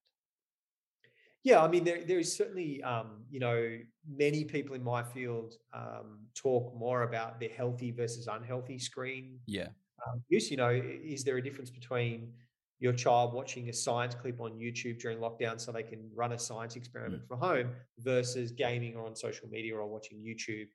[1.44, 5.56] Yeah, I mean, there there is certainly, um, you know, many people in my field
[5.74, 9.68] um, talk more about the healthy versus unhealthy screen yeah.
[10.08, 10.50] um, use.
[10.50, 12.32] You know, is there a difference between
[12.80, 16.40] your child watching a science clip on YouTube during lockdown so they can run a
[16.40, 17.28] science experiment mm.
[17.28, 20.68] from home versus gaming or on social media or watching YouTube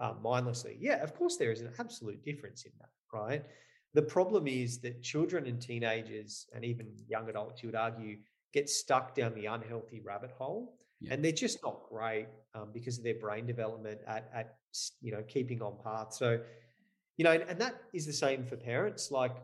[0.00, 0.76] um, mindlessly?
[0.80, 3.44] Yeah, of course, there is an absolute difference in that, right?
[3.94, 8.18] The problem is that children and teenagers and even young adults, you would argue,
[8.52, 10.78] get stuck down the unhealthy rabbit hole.
[11.00, 11.14] Yeah.
[11.14, 14.56] And they're just not great um, because of their brain development at, at,
[15.00, 16.14] you know, keeping on path.
[16.14, 16.40] So,
[17.16, 19.10] you know, and, and that is the same for parents.
[19.10, 19.36] Like,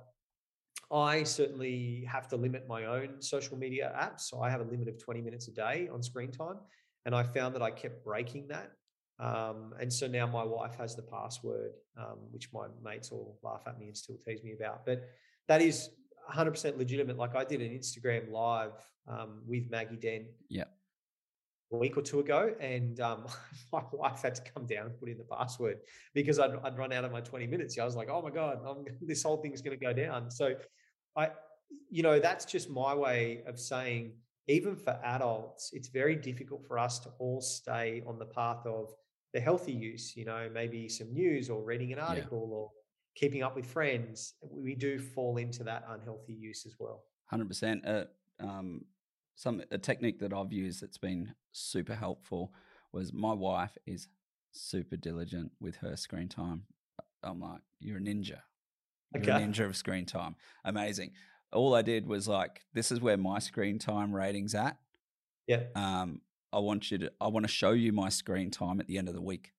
[0.90, 4.22] I certainly have to limit my own social media apps.
[4.22, 6.56] So I have a limit of 20 minutes a day on screen time.
[7.04, 8.72] And I found that I kept breaking that.
[9.20, 13.62] Um, and so now my wife has the password, um, which my mates all laugh
[13.66, 14.86] at me and still tease me about.
[14.86, 15.08] But
[15.48, 15.90] that is
[16.32, 17.16] 100% legitimate.
[17.16, 18.72] Like I did an Instagram live
[19.08, 20.64] um, with Maggie Dent Yeah.
[21.70, 23.26] A week or two ago, and um,
[23.72, 25.78] my wife had to come down and put in the password
[26.14, 27.78] because I'd, I'd run out of my 20 minutes.
[27.78, 30.30] I was like, oh my God, I'm, this whole thing's going to go down.
[30.30, 30.54] So,
[31.16, 31.30] I,
[31.90, 34.12] you know, that's just my way of saying,
[34.46, 38.94] even for adults, it's very difficult for us to all stay on the path of
[39.34, 42.56] the healthy use, you know, maybe some news or reading an article yeah.
[42.56, 42.70] or
[43.14, 44.34] keeping up with friends.
[44.42, 47.04] We do fall into that unhealthy use as well.
[47.32, 47.86] 100%.
[47.86, 48.04] Uh,
[48.40, 48.84] um,
[49.34, 52.52] some a technique that I've used that's been super helpful
[52.92, 54.08] was my wife is
[54.52, 56.62] super diligent with her screen time.
[57.22, 58.40] I'm like, you're a ninja.
[59.14, 59.30] You're okay.
[59.30, 60.36] a ninja of screen time.
[60.64, 61.12] Amazing.
[61.52, 64.76] All I did was like, this is where my screen time rating's at.
[65.46, 65.64] Yeah.
[65.74, 66.20] Um,
[66.52, 69.08] I want you to I want to show you my screen time at the end
[69.08, 69.52] of the week.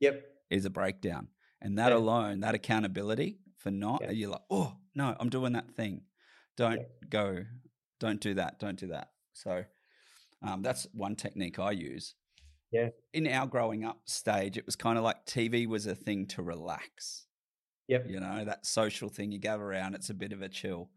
[0.00, 0.24] Yep.
[0.50, 1.28] Is a breakdown.
[1.60, 1.98] And that yeah.
[1.98, 4.10] alone, that accountability for not, yeah.
[4.10, 6.02] you're like, oh no, I'm doing that thing.
[6.56, 7.08] Don't yeah.
[7.08, 7.44] go
[8.00, 8.58] don't do that.
[8.58, 9.10] Don't do that.
[9.34, 9.64] So
[10.42, 12.14] um, that's one technique I use.
[12.72, 12.88] Yeah.
[13.12, 16.42] In our growing up stage, it was kind of like TV was a thing to
[16.42, 17.26] relax.
[17.88, 18.06] Yep.
[18.08, 20.90] You know, that social thing you gather around, it's a bit of a chill.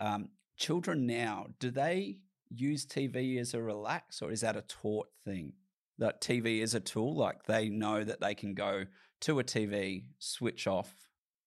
[0.00, 2.18] Um, children now, do they
[2.50, 5.52] use TV as a relax or is that a taught thing?
[5.98, 8.84] That TV is a tool, like they know that they can go
[9.22, 10.94] to a TV, switch off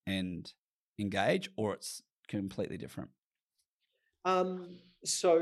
[0.06, 0.52] and
[1.00, 3.10] engage, or it's completely different?
[4.26, 5.42] Um, so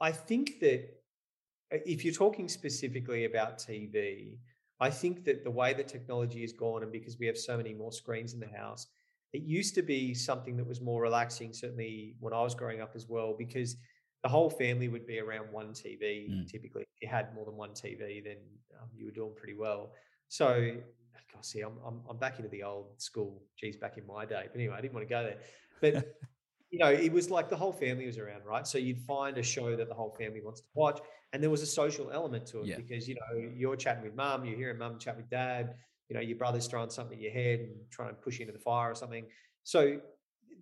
[0.00, 0.82] I think that
[1.72, 4.36] uh, if you're talking specifically about TV,
[4.80, 7.74] I think that the way that technology has gone, and because we have so many
[7.74, 8.86] more screens in the house,
[9.32, 12.92] it used to be something that was more relaxing, certainly when I was growing up
[12.94, 13.76] as well, because
[14.24, 16.30] the whole family would be around one TV.
[16.30, 16.50] Mm.
[16.50, 18.38] Typically, if you had more than one TV, then
[18.80, 19.92] um, you were doing pretty well.
[20.28, 20.72] So,
[21.32, 23.42] gosh, see, I'm, I'm, I'm back into the old school.
[23.58, 24.46] Geez, back in my day.
[24.50, 25.36] But anyway, I didn't want to go there.
[25.82, 26.14] But
[26.70, 28.66] you know, it was like the whole family was around, right?
[28.66, 31.00] So you'd find a show that the whole family wants to watch,
[31.34, 32.76] and there was a social element to it yeah.
[32.76, 35.74] because you know you're chatting with mum, you're hearing mum chat with dad,
[36.08, 38.56] you know, your brother's throwing something at your head and trying to push you into
[38.56, 39.26] the fire or something.
[39.64, 40.00] So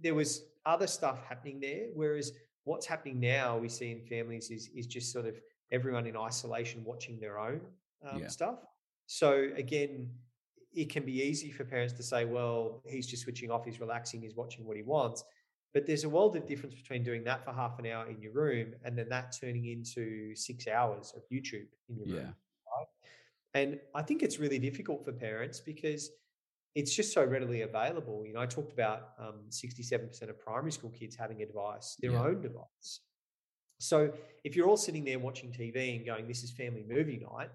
[0.02, 1.86] there was other stuff happening there.
[1.94, 2.32] Whereas
[2.64, 6.84] what's happening now, we see in families is is just sort of everyone in isolation
[6.84, 7.60] watching their own
[8.08, 8.28] um, yeah.
[8.28, 8.58] stuff.
[9.06, 10.10] So again,
[10.74, 14.22] it can be easy for parents to say, "Well, he's just switching off, he's relaxing,
[14.22, 15.24] he's watching what he wants."
[15.74, 18.32] But there's a world of difference between doing that for half an hour in your
[18.32, 22.14] room and then that turning into six hours of YouTube in your yeah.
[22.14, 22.34] room.
[22.76, 22.86] Right?
[23.54, 26.10] And I think it's really difficult for parents because
[26.74, 28.24] it's just so readily available.
[28.26, 32.12] You know, I talked about um, 67% of primary school kids having a device, their
[32.12, 32.22] Yeah.
[32.26, 33.00] own device.
[33.80, 34.12] So
[34.44, 37.50] if you're all sitting there watching TV and going, "This is family movie night,"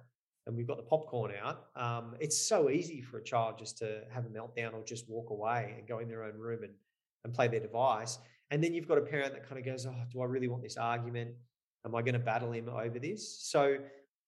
[0.45, 4.03] and we've got the popcorn out, um, it's so easy for a child just to
[4.12, 6.73] have a meltdown or just walk away and go in their own room and
[7.23, 8.19] and play their device.
[8.51, 10.63] And then you've got a parent that kind of goes, "Oh, do I really want
[10.63, 11.36] this argument?
[11.86, 13.77] Am I going to battle him over this?" So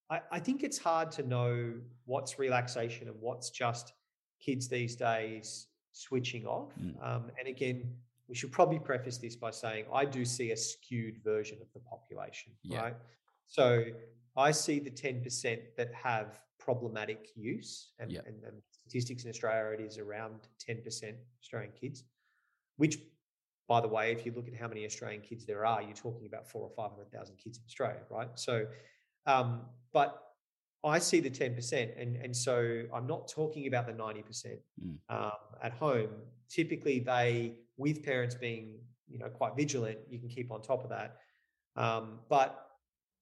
[0.10, 1.74] I, I think it's hard to know
[2.06, 3.94] what's relaxation and what's just
[4.40, 6.72] kids these days switching off.
[6.82, 6.96] Mm.
[7.06, 7.94] Um, and again,
[8.28, 11.80] we should probably preface this by saying I do see a skewed version of the
[11.80, 12.82] population, Yeah.
[12.82, 12.96] right?
[13.48, 13.86] So
[14.38, 18.22] I see the 10% that have problematic use, and, Yeah.
[18.28, 22.04] and, and statistics in Australia, it is around 10% Australian kids,
[22.78, 23.00] which,
[23.68, 26.28] by the way, if you look at how many Australian kids there are, you're talking
[26.28, 28.30] about four or 500,000 kids in Australia, right?
[28.36, 28.68] So,
[29.26, 30.29] um, but
[30.84, 32.02] I see the 10%.
[32.02, 34.98] And, and so I'm not talking about the 90% Mm.
[35.10, 36.10] um, at home.
[36.50, 40.90] Typically, they, with parents being, you know, quite vigilant, you can keep on top of
[40.90, 41.18] that.
[41.76, 42.68] Um, but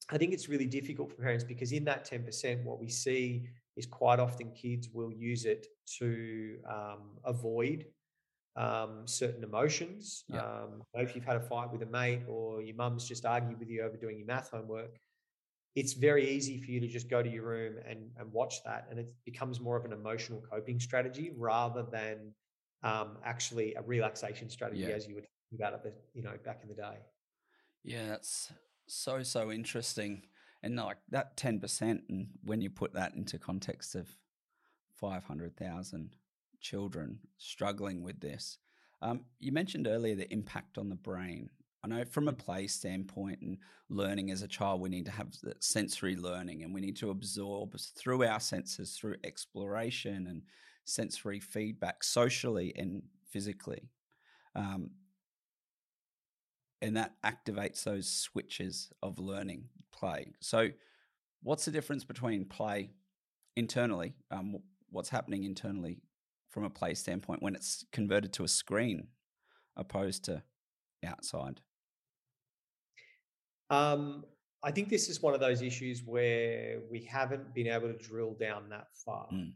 [0.10, 3.86] I think it's really difficult for parents because in that 10%, what we see is
[3.86, 5.68] quite often kids will use it
[6.00, 7.86] to um, avoid
[8.56, 10.24] um, certain emotions.
[10.28, 10.42] Yeah.
[10.42, 13.70] Um, if you've had a fight with a mate or your mum's just argued with
[13.70, 14.98] you over doing your math homework,
[15.78, 18.88] it's very easy for you to just go to your room and, and watch that.
[18.90, 22.34] And it becomes more of an emotional coping strategy rather than
[22.82, 24.96] um, actually a relaxation strategy, Yeah.
[24.96, 26.98] as you were talking about at the, you know, back in the day.
[27.84, 28.52] Yeah, that's
[28.88, 30.24] so so interesting.
[30.64, 34.08] And like that ten percent, and when you put that into context of
[35.00, 36.16] five hundred thousand
[36.60, 38.58] children struggling with this,
[39.04, 41.52] um, you mentioned earlier the impact on the brain.
[41.84, 43.58] I know from a play standpoint and
[43.90, 45.28] learning as a child, we need to have
[45.60, 50.42] sensory learning, and we need to absorb through our senses, through exploration and
[50.86, 53.90] sensory feedback, socially and physically.
[54.56, 54.92] Um,
[56.82, 60.34] and that activates those switches of learning play.
[60.40, 60.70] So,
[61.44, 62.92] what's the difference between play
[63.56, 64.14] internally?
[64.32, 64.58] Um,
[64.90, 66.00] what's happening internally
[66.50, 69.08] from a play standpoint when it's converted to a screen
[69.76, 70.44] opposed to
[71.06, 71.62] outside?
[73.70, 74.26] Um,
[74.64, 78.34] I think this is one of those issues where we haven't been able to drill
[78.34, 79.28] down that far.
[79.32, 79.54] Mm.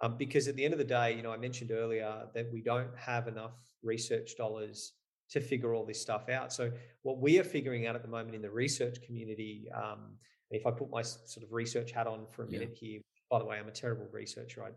[0.00, 2.60] Um, because at the end of the day, you know, I mentioned earlier that we
[2.60, 3.52] don't have enough
[3.82, 4.92] research dollars
[5.30, 6.52] to figure all this stuff out.
[6.52, 6.70] So
[7.02, 10.16] what we are figuring out at the moment in the research community, um,
[10.50, 12.58] if I put my sort of research hat on for a Yeah.
[12.58, 14.64] minute here, by the way, I'm a terrible researcher.
[14.64, 14.70] I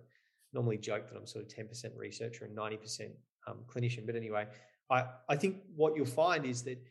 [0.54, 3.12] normally joke that I'm sort of 10% researcher and 90%
[3.48, 4.06] um, clinician.
[4.06, 4.48] But anyway,
[4.90, 6.82] I, I think what you'll find is that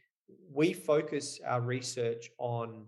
[0.53, 2.87] we focus our research on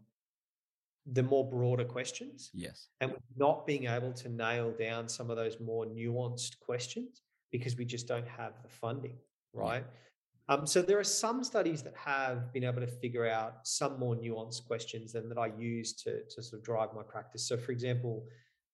[1.13, 2.89] the more broader questions Yes.
[3.01, 7.85] and not being able to nail down some of those more nuanced questions because we
[7.85, 9.17] just don't have the funding,
[9.55, 9.85] right?
[10.51, 14.17] Um, so there are some studies that have been able to figure out some more
[14.17, 17.47] nuanced questions and that I use to, to sort of drive my practice.
[17.47, 18.27] So, for example,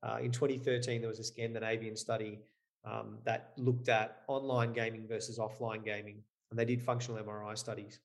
[0.02, 2.40] uh, in 2013, there was a Scandinavian study
[2.84, 8.00] um, that looked at online gaming versus offline gaming, and they did functional MRI studies.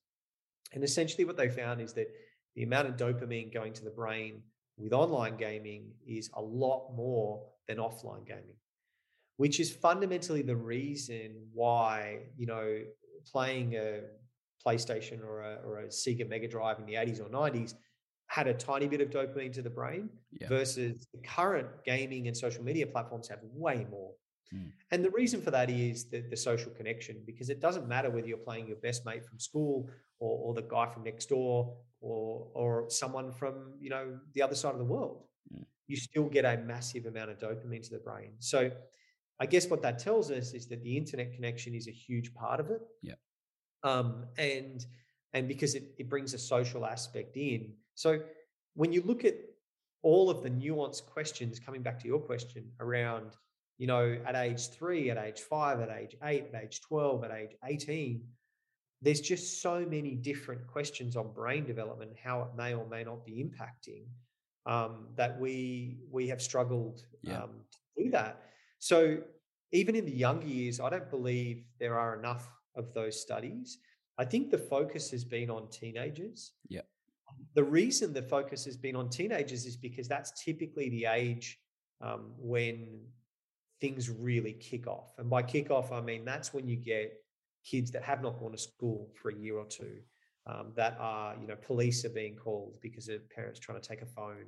[0.72, 2.08] And essentially, what they found is that
[2.54, 4.42] the amount of dopamine going to the brain
[4.76, 8.56] with online gaming is a lot more than offline gaming,
[9.36, 12.82] which is fundamentally the reason why, you know,
[13.30, 14.00] playing a
[14.66, 17.74] PlayStation or a, or a Sega Mega Drive in the 80s or 90s
[18.26, 20.48] had a tiny bit of dopamine to the brain Yeah.
[20.48, 24.12] versus the current gaming and social media platforms have way more.
[24.54, 24.72] Mm.
[24.90, 28.26] And the reason for that is the, the social connection, because it doesn't matter whether
[28.26, 32.46] you're playing your best mate from school or, or the guy from next door or,
[32.54, 35.24] or someone from, you know, the other side of the world.
[35.54, 35.64] Mm.
[35.86, 38.32] You still get a massive amount of dopamine to the brain.
[38.38, 38.70] So
[39.38, 42.60] I guess what that tells us is that the internet connection is a huge part
[42.60, 42.82] of it.
[43.02, 43.14] Yeah.
[43.82, 44.84] Um, and
[45.32, 47.72] and because it, it brings a social aspect in.
[47.94, 48.20] So
[48.74, 49.36] when you look at
[50.02, 53.36] all of the nuanced questions, coming back to your question around,
[53.80, 57.30] you know, at age three, at age five, at age eight, at age 12, at
[57.32, 58.22] age 18,
[59.00, 63.24] there's just so many different questions on brain development, how it may or may not
[63.24, 64.04] be impacting,
[64.66, 67.44] um, that we we have struggled Yeah.
[67.44, 67.52] um,
[67.96, 68.42] to do that.
[68.80, 69.22] So
[69.72, 73.78] even in the younger years, I don't believe there are enough of those studies.
[74.18, 76.52] I think the focus has been on teenagers.
[76.68, 76.82] Yeah.
[77.54, 81.58] The reason the focus has been on teenagers is because that's typically the age
[82.02, 83.06] um, when
[83.80, 85.14] things really kick off.
[85.18, 87.14] And by kick off, I mean that's when you get
[87.64, 89.98] kids that have not gone to school for a year or two,
[90.46, 94.02] um, that are, you know, police are being called because a parent's trying to take
[94.02, 94.46] a phone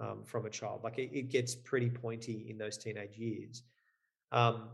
[0.00, 0.82] um, from a child.
[0.84, 3.62] Like it, it gets pretty pointy in those teenage years.
[4.32, 4.68] Um,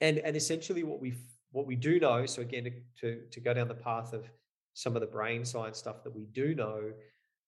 [0.00, 1.14] and and essentially what we
[1.52, 2.26] what we do know.
[2.26, 4.28] So again, to, to to go down the path of
[4.74, 6.92] some of the brain science stuff that we do know.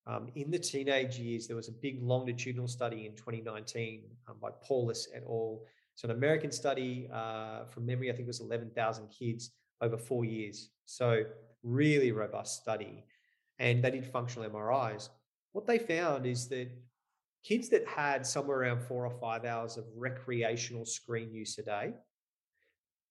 [0.07, 4.49] Um, in the teenage years, there was a big longitudinal study in 2019 um, by
[4.63, 5.61] Paulus et al.
[5.95, 9.51] So, an American study uh, from memory, I think it was 11,000 kids
[9.81, 10.69] over four years.
[10.85, 11.23] So,
[11.63, 13.03] really robust study.
[13.59, 15.09] And they did functional MRIs.
[15.51, 16.69] What they found is that
[17.43, 21.93] kids that had somewhere around four or five hours of recreational screen use a day,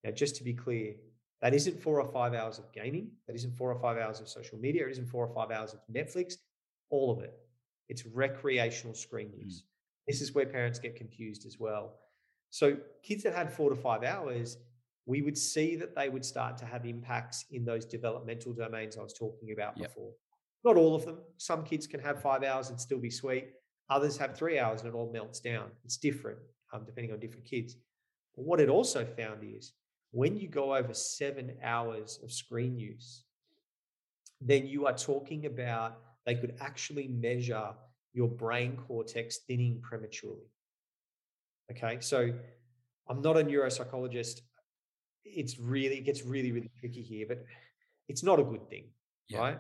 [0.06, 0.94] now, just to be clear,
[1.42, 3.10] that isn't four or five hours of gaming.
[3.26, 4.86] That isn't four or five hours of social media.
[4.86, 6.34] It isn't four or five hours of Netflix.
[6.90, 7.34] All of it.
[7.88, 9.44] It's recreational screen hmm.
[9.44, 9.62] use.
[9.62, 9.66] Mm.
[10.08, 11.94] This is where parents get confused as well.
[12.50, 14.56] So, kids that had four to five hours,
[15.04, 19.02] we would see that they would start to have impacts in those developmental domains I
[19.02, 19.88] was talking about yep.
[19.88, 20.12] before.
[20.64, 21.18] Not all of them.
[21.36, 23.50] Some kids can have five hours and still be sweet.
[23.88, 25.70] Others have three hours and it all melts down.
[25.84, 26.38] It's different
[26.72, 27.76] um, depending on different kids.
[28.34, 29.72] But what it also found is
[30.10, 33.24] when you go over seven hours of screen use,
[34.40, 37.70] then you are talking about they could actually measure
[38.12, 40.50] your brain cortex thinning prematurely.
[41.70, 42.32] Okay, so
[43.08, 44.40] I'm not a neuropsychologist.
[45.24, 47.44] It's really, it gets really, really tricky here, but
[48.08, 48.84] it's not a good thing,
[49.28, 49.38] yeah.
[49.38, 49.58] right?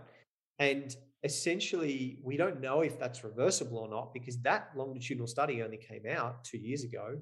[0.58, 0.94] And
[1.24, 6.04] essentially, we don't know if that's reversible or not because that longitudinal study only came
[6.08, 7.16] out two years ago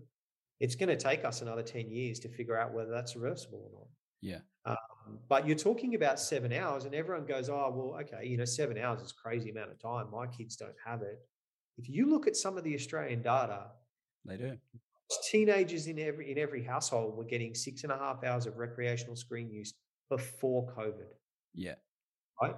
[0.60, 3.80] it's going to take us another 10 years to figure out whether that's reversible or
[3.80, 3.88] not.
[4.20, 4.38] Yeah.
[4.64, 4.76] Um,
[5.28, 8.78] but you're talking about seven hours, and everyone goes, oh, well, okay, you know, seven
[8.78, 10.10] hours is crazy amount of time.
[10.10, 11.18] My kids don't have it.
[11.76, 13.66] If you look at some of the Australian data,
[14.24, 14.56] they do.
[15.30, 19.16] Teenagers in every in every household were getting six and a half hours of recreational
[19.16, 19.74] screen use
[20.08, 21.12] before COVID.
[21.54, 21.74] Yeah.
[22.40, 22.56] Right.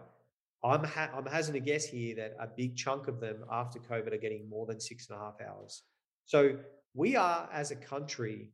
[0.65, 4.13] I'm ha- I'm hazarding a guess here that a big chunk of them after COVID
[4.13, 5.83] are getting more than six and a half hours.
[6.25, 6.57] So
[6.95, 8.53] we are as a country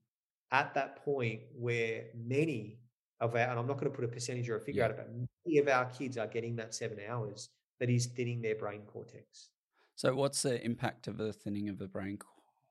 [0.51, 2.79] at that point where many
[3.23, 4.89] of our, and I'm not going to put a percentage or a figure yeah.
[4.89, 5.09] out, but
[5.47, 7.49] many of our kids are getting that seven hours
[7.81, 9.49] that is thinning their brain cortex.
[9.95, 12.19] So, what's the impact of the thinning of the brain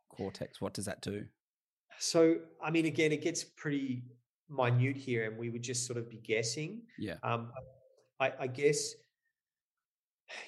[0.09, 0.61] cortex?
[0.61, 1.25] What does that do?
[1.97, 4.03] So, I mean, again, it gets pretty
[4.49, 6.81] minute here, and we would just sort of be guessing.
[6.99, 7.15] Yeah.
[7.23, 7.51] Um,
[8.19, 8.93] I, I guess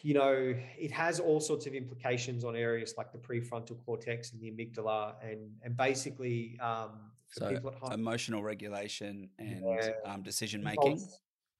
[0.01, 4.41] you know, it has all sorts of implications on areas like the prefrontal cortex and
[4.41, 10.21] the amygdala, and and basically um, so people at home, emotional regulation and yeah, um,
[10.21, 11.19] decision making, impulse,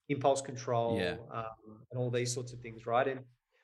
[0.10, 1.16] impulse, control, yeah.
[1.32, 3.08] um, and all these sorts of things, right?
[3.08, 3.22] And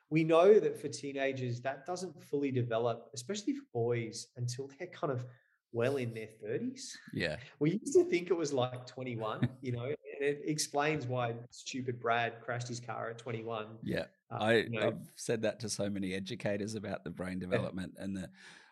[0.10, 5.12] we know that for teenagers, that doesn't fully develop, especially for boys, until they're kind
[5.14, 5.26] of
[5.72, 6.92] well in their 30s.
[7.14, 7.38] Yeah.
[7.60, 12.00] We used to think it was like 21, you know, and it explains why stupid
[12.00, 13.68] Brad crashed his car at 21.
[13.84, 14.06] Yeah.
[14.32, 17.94] Uh, I, you know, I've said that to so many educators about the brain development
[17.98, 18.30] and the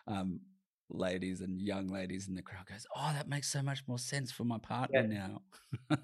[0.08, 0.40] um,
[0.90, 4.32] ladies and young ladies in the crowd goes, "Oh, that makes so much more sense
[4.32, 5.28] for my partner yeah.
[5.28, 5.42] now."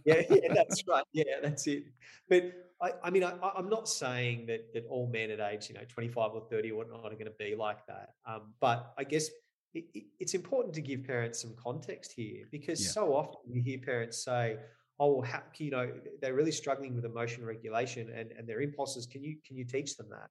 [0.06, 1.04] yeah, yeah, that's right.
[1.14, 1.86] Yeah, that's it.
[2.30, 5.76] But I, I mean, I, am not saying that that all men at age, you
[5.76, 8.10] know, 25 or 30 or whatnot, are going to be like that.
[8.26, 9.30] Um, but I guess
[9.74, 12.92] it, it, it's important to give parents some context here because yeah.
[12.92, 14.58] so often you hear parents say,
[15.00, 19.06] oh, well, how, you know, they're really struggling with emotion regulation and, and their impulses.
[19.06, 20.30] Can you can you teach them that?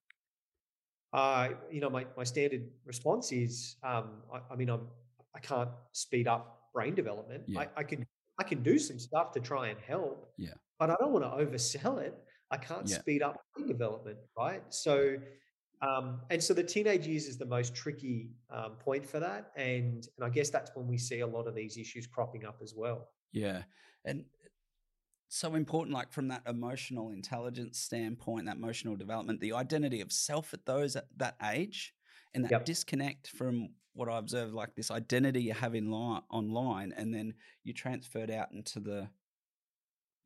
[1.12, 4.88] Uh, you know, my, my standard response is, um, I, I, mean, I'm
[5.34, 7.44] I can't speed up brain development.
[7.46, 7.60] Yeah.
[7.60, 8.06] I, I can
[8.38, 10.32] I can do some stuff to try and help.
[10.38, 10.54] Yeah.
[10.78, 12.14] But I don't want to oversell it.
[12.50, 12.98] I can't yeah.
[12.98, 14.62] speed up brain development, right?
[14.70, 15.16] So
[15.82, 20.06] um, and so the teenage years is the most tricky um, point for that, and
[20.16, 22.72] and I guess that's when we see a lot of these issues cropping up as
[22.76, 23.08] well.
[23.32, 23.62] Yeah,
[24.04, 24.24] and
[25.35, 30.53] so important, like from that emotional intelligence standpoint, that emotional development, the identity of self
[30.53, 31.95] at those at that age,
[32.35, 32.64] and that yep.
[32.66, 37.33] disconnect from what I observed, like this identity you have in line online, and then
[37.64, 39.09] you transferred out into the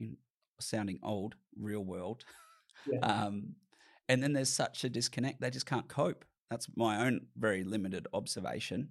[0.01, 0.17] in,
[0.61, 2.25] sounding old real world.
[2.91, 2.99] Yeah.
[3.03, 3.55] um,
[4.09, 6.25] and then there's such a disconnect; they just can't cope.
[6.51, 8.89] That's my own very limited observation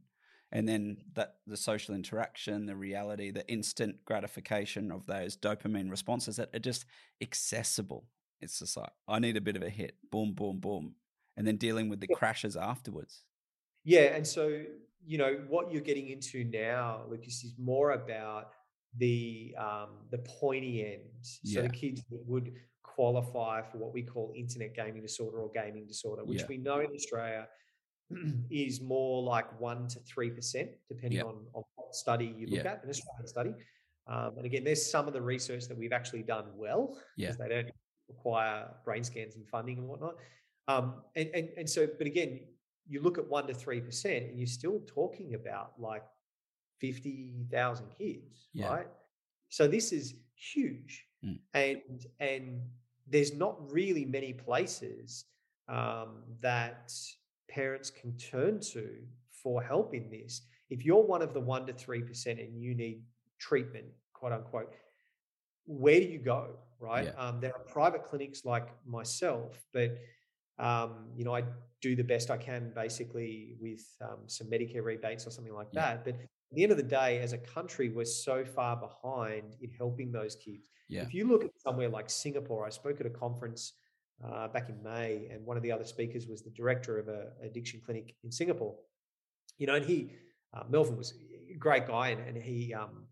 [0.56, 6.38] and then that the social interaction the reality the instant gratification of those dopamine responses
[6.38, 6.86] that are just
[7.22, 8.06] accessible.
[8.40, 9.96] It's just like i need a bit of a hit.
[10.12, 10.96] Boom boom boom.
[11.36, 13.24] And then dealing with the crashes afterwards.
[13.84, 14.62] Yeah and so
[15.06, 18.54] you know what you're getting into now lucas is more about
[18.98, 21.62] the um the pointy end so yeah.
[21.64, 26.40] the kids would qualify for what we call internet gaming disorder or gaming disorder which
[26.40, 26.46] yeah.
[26.48, 27.46] we know in australia
[28.50, 31.28] is more like one to three percent, depending yep.
[31.28, 32.66] on, on what study you look yep.
[32.66, 33.54] at, an Australian study.
[34.08, 37.48] Um, and again, there's some of the research that we've actually done well because yeah.
[37.48, 37.72] they don't
[38.08, 40.16] require brain scans and funding and whatnot.
[40.68, 42.40] Um, and, and and so, but again,
[42.88, 46.04] you look at one to three percent, and you're still talking about like
[46.80, 48.68] 50,000 kids, Yeah.
[48.68, 48.88] right?
[49.50, 51.06] So this is huge.
[51.24, 51.40] Mm.
[51.54, 52.62] And and
[53.08, 55.26] there's not really many places
[55.68, 56.92] um, that
[57.48, 58.90] parents can turn to
[59.32, 60.42] for help in this.
[60.70, 63.04] If you're one of the one to three percent and you need
[63.40, 64.74] treatment, quote unquote,
[65.66, 66.58] where do you go?
[66.80, 67.06] Right?
[67.06, 67.22] Yeah.
[67.22, 69.98] Um, there are private clinics like myself, but
[70.58, 71.44] um, you know, I
[71.82, 75.82] do the best I can basically with um, some Medicare rebates or something like Yeah.
[75.96, 76.06] that.
[76.06, 79.70] But at the end of the day, as a country, we're so far behind in
[79.72, 80.70] helping those kids.
[80.88, 81.02] Yeah.
[81.02, 83.74] If you look at somewhere like Singapore, I spoke at a conference
[84.24, 87.28] uh, back in May, and one of the other speakers was the director of a
[87.44, 88.76] addiction clinic in Singapore.
[89.58, 90.12] You know, and he,
[90.54, 91.14] uh, Melvin was
[91.54, 93.08] a great guy, and, and he um,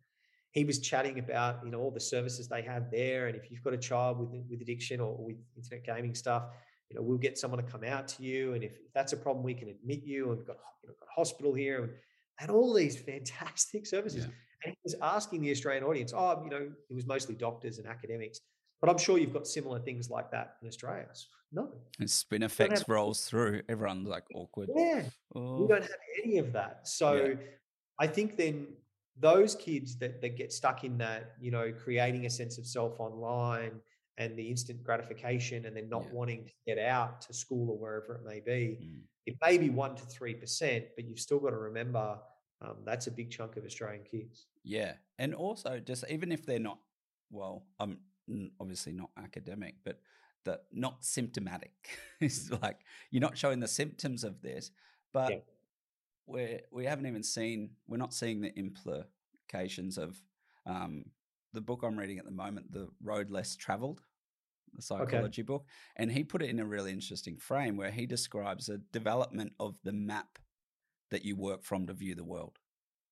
[0.52, 3.64] he was chatting about you know all the services they have there, and if you've
[3.64, 6.44] got a child with with addiction or with internet gaming stuff,
[6.90, 9.18] you know we'll get someone to come out to you, and if, if that's a
[9.18, 11.92] problem, we can admit you, and we've got you know got a hospital here, and,
[12.40, 14.26] and all these fantastic services.
[14.26, 14.32] Yeah.
[14.66, 17.88] And he was asking the Australian audience, oh, you know, it was mostly doctors and
[17.88, 18.40] academics,
[18.84, 21.08] but I'm sure you've got similar things like that in Australia.
[21.54, 21.72] No,
[22.02, 23.62] And spin effects have- rolls through.
[23.70, 24.70] Everyone's like awkward.
[24.76, 25.04] yeah,
[25.34, 26.86] Oh, we don't have any of that.
[26.86, 27.38] So
[27.98, 28.68] I think then
[29.16, 33.00] those kids that that get stuck in that, you know, creating a sense of self
[33.00, 33.80] online
[34.18, 36.12] and the instant gratification and then not Yeah.
[36.12, 39.04] wanting to get out to school or wherever it may be, Mm.
[39.28, 42.20] it may be one to three percent, but you've still got to remember
[42.62, 44.48] um, that's a big chunk of Australian kids.
[44.64, 46.80] Yeah, and also just even if they're not,
[47.30, 48.00] well, I'm
[48.60, 50.00] obviously not academic, but
[50.46, 51.74] the not symptomatic.
[52.20, 52.80] it's like
[53.12, 54.72] you're not showing the symptoms of this,
[55.14, 55.40] but Yeah.
[56.28, 60.22] we're we haven't even seen we're not seeing the implications of
[60.66, 61.06] um,
[61.54, 64.02] the book I'm reading at the moment, the road less traveled,
[64.74, 65.66] the psychology book,
[65.96, 69.78] and he put it in a really interesting frame where he describes a development of
[69.84, 70.40] the map
[71.12, 72.58] that you work from to view the world.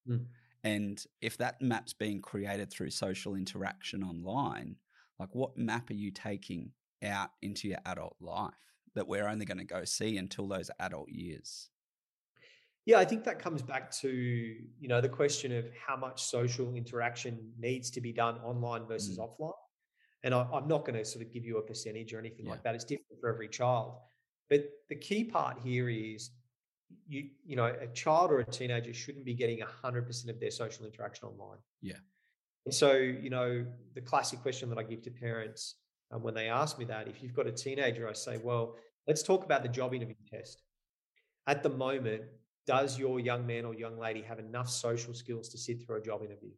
[0.09, 0.25] Mm.
[0.63, 4.75] And if that map's being created through social interaction online,
[5.21, 6.71] like what map are you taking
[7.03, 8.53] out into your adult life
[8.95, 11.69] that we're only going to go see until those adult years?
[12.85, 16.73] Yeah, I think that comes back to you know the question of how much social
[16.73, 19.29] interaction needs to be done online versus Mm.
[19.29, 19.53] offline.
[20.23, 22.51] And I, I'm not going to sort of give you a percentage or anything Yeah.
[22.53, 22.73] like that.
[22.75, 23.99] It's different for every child.
[24.49, 26.31] But the key part here is
[27.07, 30.83] you you know a child or a teenager shouldn't be getting 100% of their social
[30.87, 31.59] interaction online.
[31.81, 31.99] Yeah.
[32.65, 35.75] And so you know the classic question that I give to parents
[36.11, 38.75] um, when they ask me that, if you've got a teenager, I say, well,
[39.07, 40.61] let's talk about the job interview test.
[41.47, 42.23] At the moment,
[42.67, 46.01] does your young man or young lady have enough social skills to sit through a
[46.01, 46.51] job interview?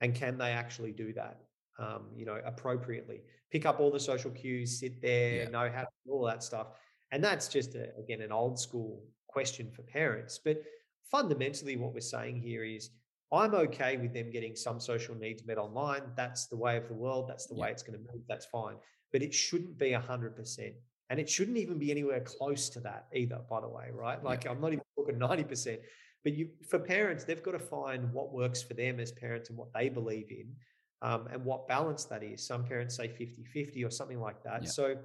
[0.00, 1.40] And can they actually do that,
[1.78, 3.22] um, you know, appropriately?
[3.50, 5.48] Pick up all the social cues, sit there, Yeah.
[5.50, 6.68] know how to do all that stuff.
[7.10, 10.38] And that's just, a, again, an old school question for parents.
[10.42, 10.62] But
[11.10, 12.90] fundamentally, what we're saying here is
[13.32, 16.02] I'm okay with them getting some social needs met online.
[16.16, 17.28] That's the way of the world.
[17.28, 17.62] That's the Yeah.
[17.62, 18.22] way it's going to move.
[18.28, 18.76] That's fine.
[19.10, 20.76] But it shouldn't be 100%.
[21.08, 24.22] And it shouldn't even be anywhere close to that either, by the way, right?
[24.22, 25.80] Like I'm not even talking 90%.
[26.24, 29.58] But you, for parents, they've got to find what works for them as parents and
[29.58, 30.54] what they believe in
[31.02, 32.46] um, and what balance that is.
[32.46, 34.62] Some parents say 50 50 or something like that.
[34.62, 34.68] Yeah.
[34.68, 34.96] So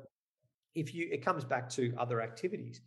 [0.76, 2.82] if you, it comes back to other activities.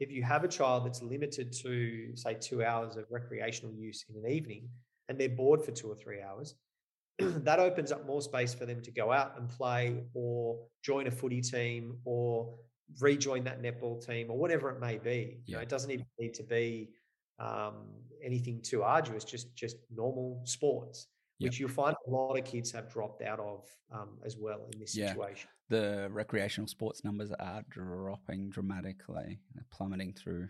[0.00, 4.16] If you have a child that's limited to, say, two hours of recreational use in
[4.22, 4.68] an evening
[5.08, 6.54] and they're bored for two or three hours,
[7.18, 11.10] that opens up more space for them to go out and play or join a
[11.10, 12.58] footy team or
[13.00, 15.38] rejoin that netball team or whatever it may be.
[15.46, 16.90] You know, it doesn't even need to be
[17.38, 17.86] um,
[18.22, 21.06] anything too arduous, just just normal sports,
[21.38, 21.48] Yep.
[21.50, 24.78] which you'll find a lot of kids have dropped out of um, as well in
[24.78, 25.08] this Yeah.
[25.08, 25.50] situation.
[25.68, 30.48] The recreational sports numbers are dropping dramatically, they're plummeting through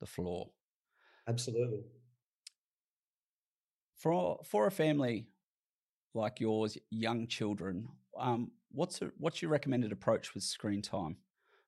[0.00, 0.50] the floor.
[1.28, 1.80] Absolutely.
[3.96, 5.28] For for a family
[6.14, 7.88] like yours, young children,
[8.18, 11.16] um, what's a, what's your recommended approach with screen time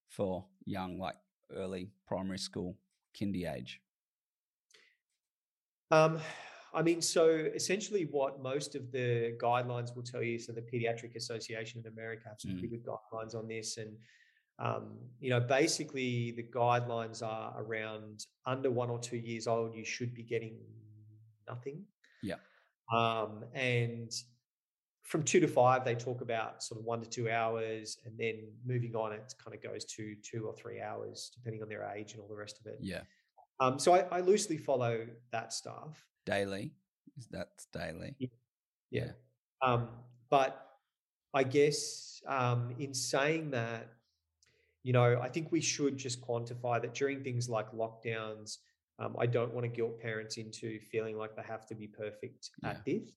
[0.08, 1.16] for young, like
[1.54, 2.76] early primary school,
[3.18, 3.80] kindy age?
[5.90, 6.18] Um,
[6.74, 10.38] I mean, so essentially, what most of the guidelines will tell you.
[10.38, 13.96] So, the Pediatric Association of America have some pretty good guidelines on this, and
[14.58, 19.84] um, you know, basically, the guidelines are around under one or two years old, you
[19.84, 20.56] should be getting
[21.48, 21.84] nothing.
[22.22, 22.36] Yeah.
[22.92, 24.12] Um, and
[25.02, 28.48] from two to five, they talk about sort of one to two hours, and then
[28.64, 32.12] moving on, it kind of goes to two or three hours, depending on their age
[32.12, 32.78] and all the rest of it.
[32.80, 33.00] Yeah,
[33.60, 36.06] Um, so I, I loosely follow that stuff.
[36.24, 36.72] Daily.
[37.18, 38.16] Is that daily?
[38.90, 39.12] Yeah.
[39.60, 39.88] Um,
[40.30, 40.66] but
[41.34, 43.88] I guess um, in saying that,
[44.82, 48.58] you know, I think we should just quantify that during things like lockdowns,
[48.98, 52.50] Um, I don't want to guilt parents into feeling like they have to be perfect
[52.62, 52.70] Yeah.
[52.70, 53.10] at this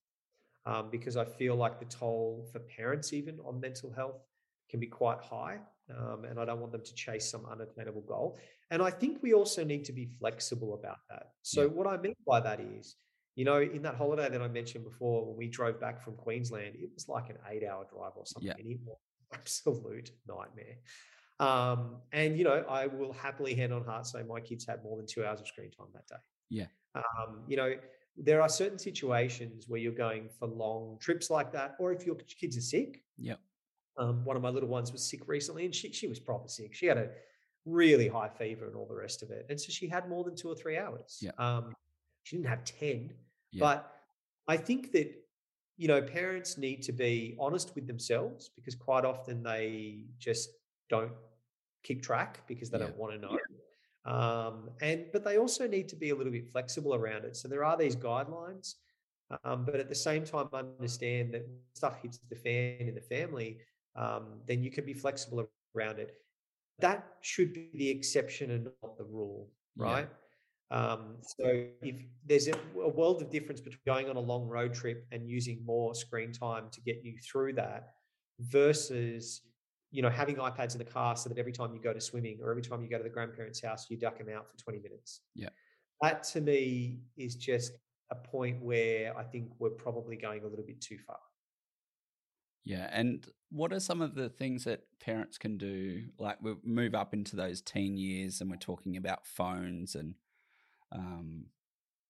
[0.66, 4.22] um, because I feel like the toll for parents, even on mental health,
[4.70, 5.60] can be quite high.
[5.90, 8.40] Um, and I don't want them to chase some unattainable goal.
[8.72, 11.34] And I think we also need to be flexible about that.
[11.44, 11.68] So, Yeah.
[11.68, 12.96] what I mean by that is,
[13.36, 16.76] you know, in that holiday that I mentioned before, when we drove back from Queensland,
[16.76, 18.66] it was like an eight hour drive or something.
[18.66, 18.74] Yeah.
[18.74, 18.98] It was
[19.32, 20.78] an absolute nightmare.
[21.40, 24.98] Um, and, you know, I will happily hand on heart say my kids had more
[24.98, 26.16] than two hours of screen time that day.
[26.50, 26.68] Yeah.
[26.96, 27.76] Um, you know,
[28.18, 32.16] there are certain situations where you're going for long trips like that, or if your
[32.16, 33.04] kids are sick.
[33.18, 33.40] Yep.
[33.98, 36.74] Um, one of my little ones was sick recently, and she she was proper sick.
[36.74, 37.12] She had a
[37.66, 40.36] really high fever and all the rest of it, and so she had more than
[40.36, 41.20] two or three hours.
[41.22, 41.40] Yep.
[41.40, 41.74] Um,
[42.24, 43.14] she didn't have ten,
[43.52, 43.62] Yeah.
[43.62, 44.02] but
[44.48, 45.14] I think that
[45.78, 50.50] you know parents need to be honest with themselves because quite often they just
[50.90, 51.14] don't
[51.84, 52.86] keep track because they Yeah.
[52.86, 53.40] don't want to know.
[54.12, 57.36] Um, and but they also need to be a little bit flexible around it.
[57.36, 58.76] So there are these guidelines,
[59.44, 63.62] um, but at the same time, understand that stuff hits the fan in the family,
[63.96, 66.16] um, then you can be flexible around it.
[66.80, 69.84] That should be the exception and not the rule, Yeah.
[69.86, 70.10] right?
[70.72, 74.74] Um, so if there's a, a world of difference between going on a long road
[74.74, 77.94] trip and using more screen time to get you through that
[78.40, 79.42] versus
[79.92, 82.40] you know having iPads in the car so that every time you go to swimming
[82.42, 84.80] or every time you go to the grandparents' house you duck them out for 20
[84.80, 85.22] minutes.
[85.36, 85.50] Yeah.
[86.02, 87.74] That to me is just
[88.12, 91.20] a point where I think we're probably going a little bit too far.
[92.66, 96.06] Yeah, and what are some of the things that parents can do?
[96.20, 100.16] Like we move up into those teen years, and we're talking about phones, and
[100.92, 101.46] um,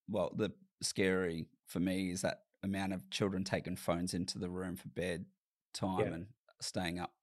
[0.10, 0.52] well, the
[0.82, 5.26] scary for me is that amount of children taking phones into the room for bed
[5.74, 6.26] time and
[6.62, 7.14] staying up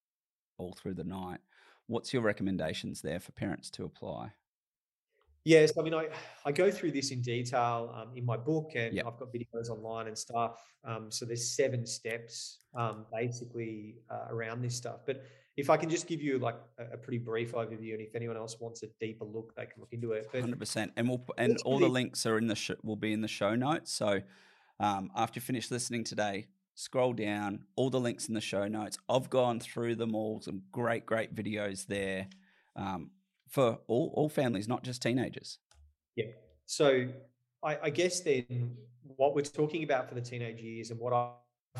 [0.58, 1.40] all through the night.
[1.86, 4.32] What's your recommendations there for parents to apply?
[5.44, 6.08] Yes, I mean, I,
[6.44, 9.06] I go through this in detail um, in my book, and Yep.
[9.06, 10.62] I've got videos online and stuff.
[10.84, 15.00] Um, so there's seven steps um, basically uh, around this stuff.
[15.04, 15.24] But
[15.56, 18.36] if I can just give you like a, a pretty brief overview, and if anyone
[18.36, 20.28] else wants a deeper look, they can look into it.
[20.32, 23.20] Hundred percent, and we'll and all the links are in the sh- will be in
[23.20, 23.92] the show notes.
[23.92, 24.20] So
[24.78, 28.96] um, after you finish listening today, scroll down, all the links in the show notes.
[29.08, 32.28] I've gone through them all, some great great videos there
[32.76, 33.10] um,
[33.52, 35.58] for all all families, not just teenagers.
[36.16, 36.32] Yeah.
[36.66, 37.06] So
[37.62, 41.30] I, I guess then what we're talking about for the teenage years and what I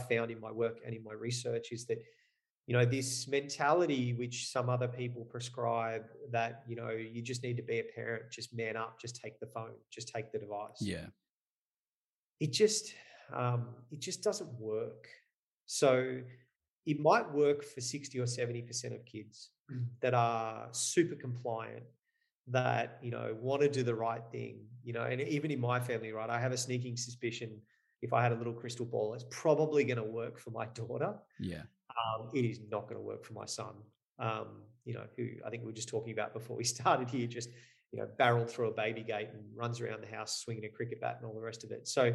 [0.08, 1.98] found in my work and in my research is that
[2.66, 7.56] you know this mentality which some other people prescribe that you know you just need
[7.56, 10.78] to be a parent just man up just take the phone just take the device
[10.80, 11.06] Yeah,
[12.38, 12.94] it just
[13.32, 15.08] um, it just doesn't work.
[15.66, 16.20] So
[16.84, 19.50] it might work for 60 or 70% of kids
[20.00, 21.84] that are super compliant,
[22.48, 25.80] that, you know, want to do the right thing, you know, and even in my
[25.80, 27.60] family, right, I have a sneaking suspicion
[28.02, 31.14] if I had a little crystal ball, it's probably going to work for my daughter.
[31.38, 33.74] yeah, Um, it is not going to work for my son.
[34.18, 37.26] Um, you know, who I think we were just talking about before we started here,
[37.26, 37.48] just
[37.92, 41.00] you know, barreled through a baby gate and runs around the house swinging a cricket
[41.00, 41.86] bat and all the rest of it.
[41.86, 42.14] So,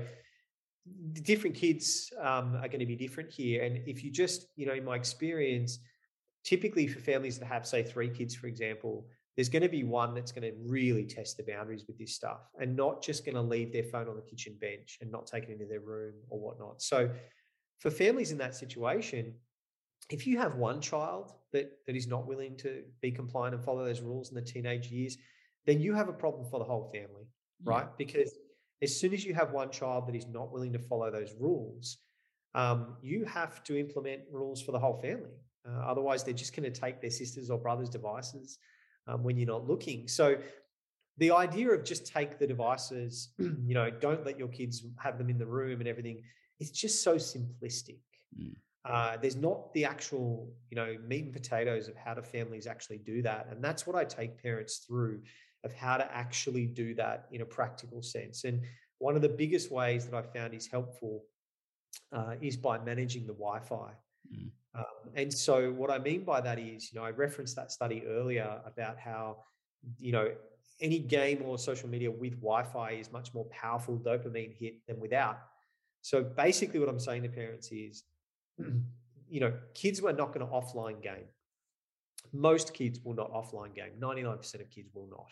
[1.21, 3.63] different kids um, are going to be different here.
[3.63, 5.79] And if you just, you know, in my experience,
[6.47, 10.15] typically for families that have, say, three kids, for example, there's going to be one
[10.15, 13.41] that's going to really test the boundaries with this stuff and not just going to
[13.41, 16.39] leave their phone on the kitchen bench and not take it into their room or
[16.39, 16.81] whatnot.
[16.81, 17.09] So,
[17.79, 19.33] for families in that situation,
[20.09, 23.83] if you have one child that that is not willing to be compliant and follow
[23.83, 25.17] those rules in the teenage years,
[25.65, 27.27] then you have a problem for the whole family,
[27.61, 27.97] yeah, right?
[27.97, 28.31] Because
[28.81, 31.97] as soon as you have one child that is not willing to follow those rules,
[32.55, 35.35] um, you have to implement rules for the whole family.
[35.67, 38.59] Uh, otherwise, they're just going to take their sisters or brothers' devices
[39.07, 40.07] um, when you're not looking.
[40.07, 40.37] So,
[41.19, 45.29] the idea of just take the devices, you know, don't let your kids have them
[45.29, 46.21] in the room and everything,
[46.59, 47.97] it's just so simplistic.
[48.39, 48.55] Mm.
[48.85, 52.99] Uh, there's not the actual, you know, meat and potatoes of how do families actually
[52.99, 55.21] do that, and that's what I take parents through
[55.63, 58.43] of how to actually do that in a practical sense.
[58.43, 58.61] And
[58.99, 61.23] one of the biggest ways that I found is helpful
[62.11, 63.91] uh, is by managing the Wi-Fi.
[64.33, 64.51] Mm.
[64.77, 68.03] Um, and so, what I mean by that is, you know, I referenced that study
[68.07, 69.37] earlier about how,
[69.99, 70.29] you know,
[70.79, 75.39] any game or social media with Wi-Fi is much more powerful dopamine hit than without.
[76.01, 78.03] So basically, what I'm saying to parents is,
[79.29, 81.25] you know, kids were not going to offline game.
[82.31, 83.91] Most kids will not offline game.
[83.99, 85.27] 99% of kids will not.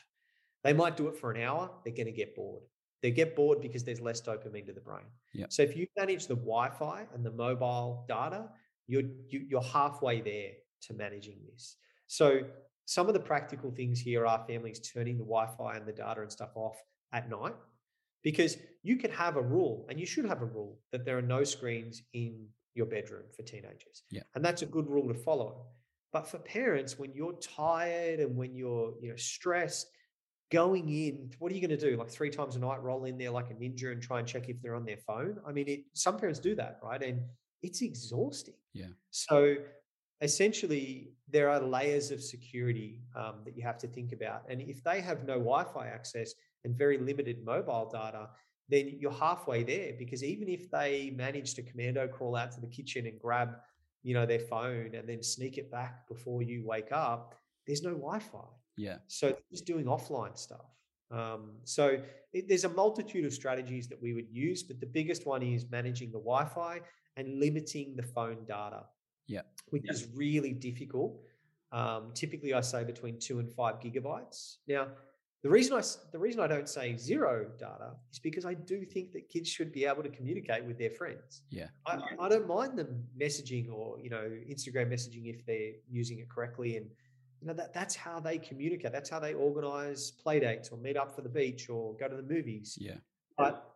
[0.63, 1.69] They might do it for an hour.
[1.83, 2.63] They're going to get bored.
[3.01, 5.05] They get bored because there's less dopamine to the brain.
[5.33, 5.53] Yep.
[5.53, 8.49] So if you manage the Wi-Fi and the mobile data,
[8.87, 11.77] you're you, you're halfway there to managing this.
[12.07, 12.41] So
[12.85, 16.31] some of the practical things here are families turning the Wi-Fi and the data and
[16.31, 16.77] stuff off
[17.13, 17.55] at night
[18.23, 21.23] because you can have a rule and you should have a rule that there are
[21.23, 24.03] no screens in your bedroom for teenagers.
[24.11, 24.23] Yeah.
[24.35, 25.65] And that's a good rule to follow.
[26.13, 29.87] But for parents, when you're tired and when you're, you know, stressed,
[30.51, 31.97] going in, what are you going to do?
[31.97, 34.47] Like three times a night, roll in there like a ninja and try and check
[34.49, 35.37] if they're on their phone?
[35.47, 37.01] I mean, it, some parents do that, right?
[37.01, 37.21] And
[37.61, 38.53] it's exhausting.
[38.75, 38.93] Yeah.
[39.09, 39.55] So
[40.21, 44.43] essentially, there are layers of security um, that you have to think about.
[44.49, 48.29] And if they have no Wi Fi access and very limited mobile data,
[48.69, 52.67] then you're halfway there because even if they manage to commando crawl out to the
[52.67, 53.49] kitchen and grab
[54.03, 57.35] you know their phone and then sneak it back before you wake up
[57.67, 58.45] there's no wi-fi
[58.77, 58.97] Yeah.
[59.07, 60.69] so just doing offline stuff
[61.11, 61.99] um, so
[62.33, 65.65] it, there's a multitude of strategies that we would use but the biggest one is
[65.69, 66.81] managing the wi-fi
[67.17, 68.83] and limiting the phone data
[69.27, 69.41] Yeah.
[69.69, 69.93] which Yeah.
[69.93, 71.21] is really difficult
[71.71, 74.87] um, typically i say between two and five gigabytes now
[75.43, 79.11] the reason I the reason I don't say zero data is because I do think
[79.13, 81.43] that kids should be able to communicate with their friends.
[81.51, 81.67] Yeah.
[81.85, 86.29] I, I don't mind them messaging or you know Instagram messaging if they're using it
[86.29, 86.87] correctly, and
[87.41, 88.91] you know that that's how they communicate.
[88.91, 92.15] That's how they organize play dates or meet up for the beach or go to
[92.15, 92.75] the movies.
[92.81, 92.97] Yeah.
[93.37, 93.69] But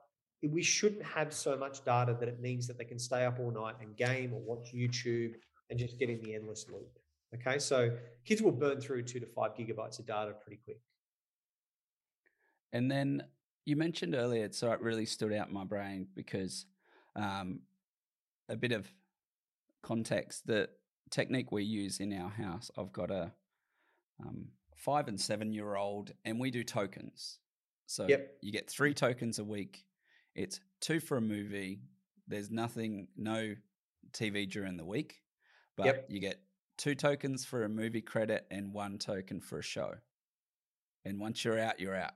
[0.47, 3.51] we shouldn't have so much data that it means that they can stay up all
[3.51, 5.33] night and game or watch YouTube
[5.69, 6.97] and just get in the endless loop.
[7.35, 7.91] Okay, so
[8.25, 10.79] kids will burn through two to five gigabytes of data pretty quick.
[12.71, 13.23] And then
[13.65, 16.65] you mentioned earlier, so it really stood out in my brain because
[17.15, 17.59] um,
[18.47, 18.91] a bit of
[19.83, 20.47] context.
[20.47, 20.69] The
[21.11, 23.31] technique we use in our house, I've got a
[24.25, 27.39] um, five and seven year old, and we do tokens.
[27.85, 28.37] So Yep.
[28.41, 29.85] you get three tokens a week.
[30.39, 31.81] It's two for a movie.
[32.27, 33.55] There's nothing, no
[34.13, 35.21] TV during the week,
[35.75, 36.05] but Yep.
[36.09, 36.41] you get
[36.77, 39.95] two tokens for a movie credit and one token for a show.
[41.05, 42.13] And once you're out, you're out.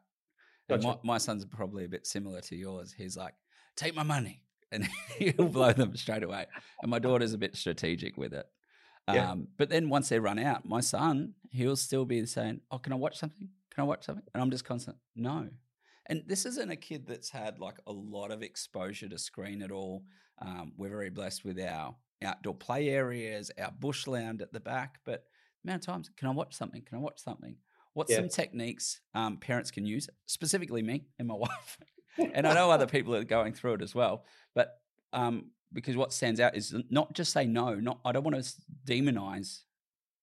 [0.69, 1.05] And my, Gotcha.
[1.05, 2.93] my son's probably a bit similar to yours.
[2.93, 3.33] He's like,
[3.75, 4.39] take my money.
[4.73, 4.87] And
[5.19, 6.47] he'll blow them straight away.
[6.81, 8.47] And my daughter's a bit strategic with it.
[9.07, 9.29] Yeah.
[9.29, 12.91] Um, but then once they run out, my son, he'll still be saying, Oh, can
[12.91, 13.49] I watch something?
[13.69, 14.23] Can I watch something?
[14.33, 15.47] And I'm just constant, no.
[16.07, 19.71] And this isn't a kid that's had like a lot of exposure to screen at
[19.71, 20.03] all.
[20.41, 24.99] Um, we're very blessed with our outdoor play areas, our bushland at the back.
[25.05, 25.23] But
[25.63, 26.81] the amount of times, can I watch something?
[26.81, 27.55] Can I watch something?
[27.93, 28.17] What's Yeah.
[28.17, 31.77] some techniques um, parents can use, specifically me and my wife?
[32.33, 34.25] and I know other people are going through it as well.
[34.53, 34.79] But
[35.13, 37.75] um, because what stands out is not just say no.
[37.75, 38.53] Not I don't want to
[38.85, 39.61] demonize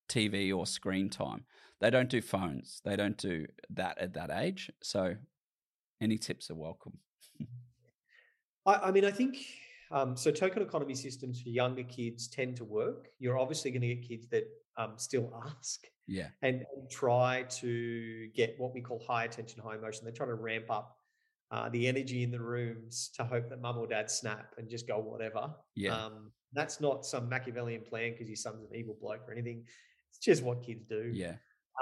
[0.09, 1.45] TV or screen time.
[1.81, 2.81] They don't do phones.
[2.85, 4.70] They don't do that at that age.
[4.83, 5.16] So
[6.01, 6.98] any tips are welcome.
[8.66, 9.38] I, I mean, I think
[9.90, 10.30] um, so.
[10.30, 13.09] Token economy systems for younger kids tend to work.
[13.18, 14.44] You're obviously going to get kids that
[14.76, 19.76] um, still ask Yeah, and, and try to get what we call high attention, high
[19.76, 20.05] emotion.
[20.05, 20.96] They try to ramp up
[21.51, 24.86] uh, the energy in the rooms to hope that mum or dad snap and just
[24.86, 25.51] go whatever.
[25.74, 29.64] yeah, Um, that's not some Machiavellian plan because your son's an evil bloke or anything.
[30.11, 31.11] It's just what kids do.
[31.12, 31.34] yeah,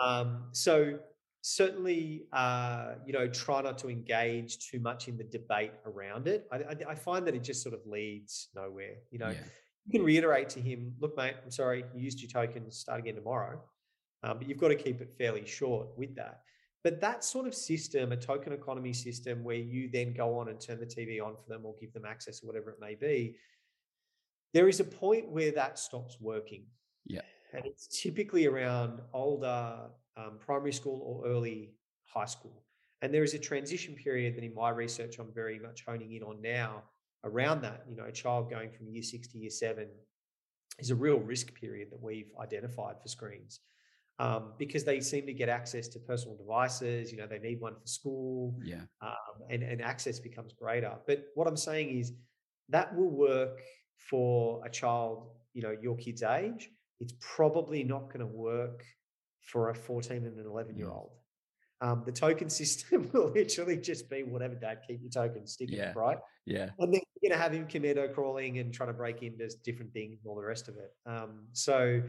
[0.03, 0.99] Um, so
[1.41, 6.47] certainly, uh, you know, try not to engage too much in the debate around it.
[6.53, 8.97] I, I, I find that it just sort of leads nowhere.
[9.11, 9.45] You know, yeah,
[9.87, 12.71] you can reiterate to him, "Look, mate, I'm sorry, you used your token.
[12.71, 13.61] Start again tomorrow."
[14.23, 16.41] Um, but you've got to keep it fairly short with that.
[16.85, 20.61] But that sort of system, a token economy system, where you then go on and
[20.61, 23.37] turn the TV on for them or give them access or whatever it may be,
[24.55, 26.65] there is a point where that stops working.
[27.07, 27.23] Yeah.
[27.53, 29.77] And it's typically around older
[30.17, 31.73] um, primary school or early
[32.07, 32.65] high school.
[33.03, 36.23] And there is a transition period that in my research I'm very much honing in
[36.23, 36.83] on now
[37.25, 37.85] around that.
[37.89, 39.89] You know, a child going from year six to year seven
[40.79, 43.61] is a real risk period that we've identified for screens.
[44.21, 47.77] Um, because they seem to get access to personal devices, you know, they need one
[47.77, 50.93] for school, yeah, um, and, and access becomes greater.
[51.07, 52.15] But what I'm saying is
[52.69, 53.61] that will work
[53.97, 56.69] for a child, you know, your kid's age.
[57.01, 58.85] It's probably not going to work
[59.41, 61.13] for a 14 and an 11 year old.
[61.81, 65.91] Um, the token system will literally just be whatever, dad, keep your token, stick Yeah.
[65.91, 66.19] it, right?
[66.45, 69.49] yeah, And then you're going to have him commando crawling and trying to break into
[69.65, 70.93] different things and all the rest of it.
[71.07, 72.03] Um, so,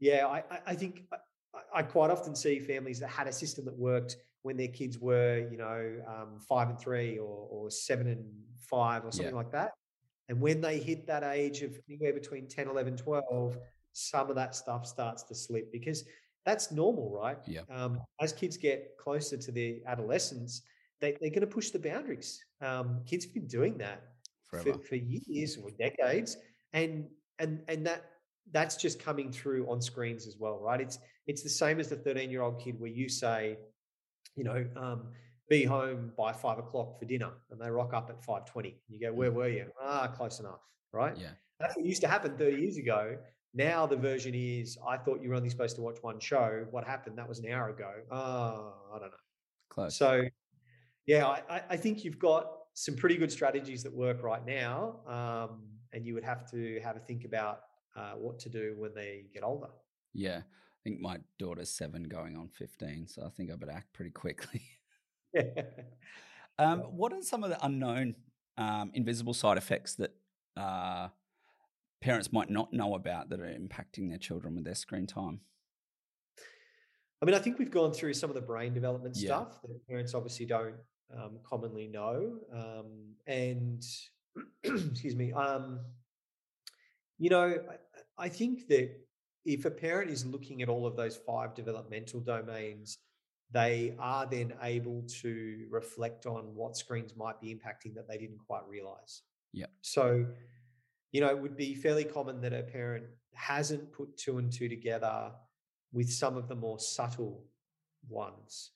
[0.00, 3.64] yeah, I, I, I think I, I quite often see families that had a system
[3.66, 8.08] that worked when their kids were, you know, um, five and three or, or seven
[8.08, 8.24] and
[8.68, 9.70] five or something like that.
[10.28, 13.58] And when they hit that age of anywhere between 10, 11, 12,
[13.94, 16.04] some of that stuff starts to slip because
[16.44, 17.38] that's normal, right?
[17.46, 17.62] Yeah.
[17.70, 20.62] Um, as kids get closer to their adolescence,
[21.00, 22.44] they, they're going to push the boundaries.
[22.60, 24.02] Um, kids have been doing that
[24.46, 24.74] forever.
[24.74, 26.36] for, for years or decades,
[26.74, 27.06] and
[27.38, 28.04] and and that
[28.52, 30.80] that's just coming through on screens as well, right?
[30.80, 33.56] It's it's the same as the 13 year old kid where you say,
[34.36, 35.04] you know, um,
[35.48, 39.12] be home by five o'clock for dinner and they rock up at 5.20 you go
[39.12, 40.60] where were you ah close enough
[40.92, 41.32] right Yeah.
[41.60, 43.18] that's what used to happen 30 years ago
[43.54, 46.84] now the version is i thought you were only supposed to watch one show what
[46.84, 49.16] happened that was an hour ago oh i don't know
[49.70, 49.96] Close.
[49.96, 50.22] so
[51.06, 55.62] yeah I, I- think you've got some pretty good strategies that work right now um,
[55.92, 57.60] and you would have to have a think about
[57.96, 59.68] uh, what to do when they get older
[60.14, 60.38] yeah.
[60.38, 63.08] I think my daughter's seven going on 15.
[63.08, 64.62] So I think I better act pretty quickly.
[66.56, 68.14] Um, what are some of the unknown
[68.56, 70.14] um, invisible side effects that
[70.56, 71.08] uh,
[72.04, 75.40] parents might not know about that are impacting their children with their screen time?
[77.22, 79.28] I mean, I think we've gone through some of the brain development Yeah.
[79.28, 80.76] stuff that parents obviously don't
[81.16, 82.40] um, commonly know.
[82.52, 83.82] Um, and
[84.64, 85.80] excuse me, um,
[87.18, 87.56] you know,
[88.18, 88.90] I, I think that
[89.46, 92.98] if a parent is looking at all of those five developmental domains,
[93.50, 98.40] they are then able to reflect on what screens might be impacting that they didn't
[98.46, 99.22] quite realize.
[99.54, 99.66] Yeah.
[99.80, 100.26] So,
[101.14, 103.04] you know, it would be fairly common that a parent
[103.34, 105.30] hasn't put two and two together
[105.92, 107.44] with some of the more subtle
[108.08, 108.72] ones.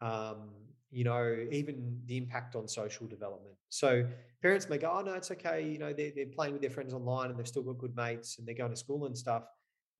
[0.00, 0.48] Um,
[0.90, 3.56] you know, even the impact on social development.
[3.68, 4.06] So
[4.40, 5.68] parents may go, oh no, it's okay.
[5.68, 8.38] You know, they're, they're playing with their friends online and they've still got good mates
[8.38, 9.42] and they're going to school and stuff.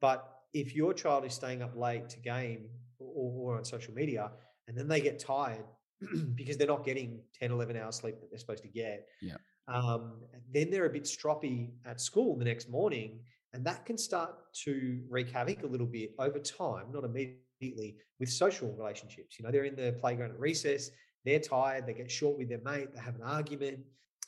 [0.00, 2.70] But if your child is staying up late to game
[3.00, 4.30] or, or on social media
[4.66, 5.66] and then they get tired
[6.34, 9.36] because they're not getting 10, 11 hours sleep that they're supposed to get, Yeah.
[9.68, 10.14] Um,
[10.52, 13.20] then they're a bit stroppy at school the next morning
[13.52, 14.34] and that can start
[14.64, 19.38] to wreak havoc a little bit over time, not immediately, with social relationships.
[19.38, 20.90] You know, they're in the playground at recess,
[21.24, 23.80] they're tired, they get short with their mate, they have an argument.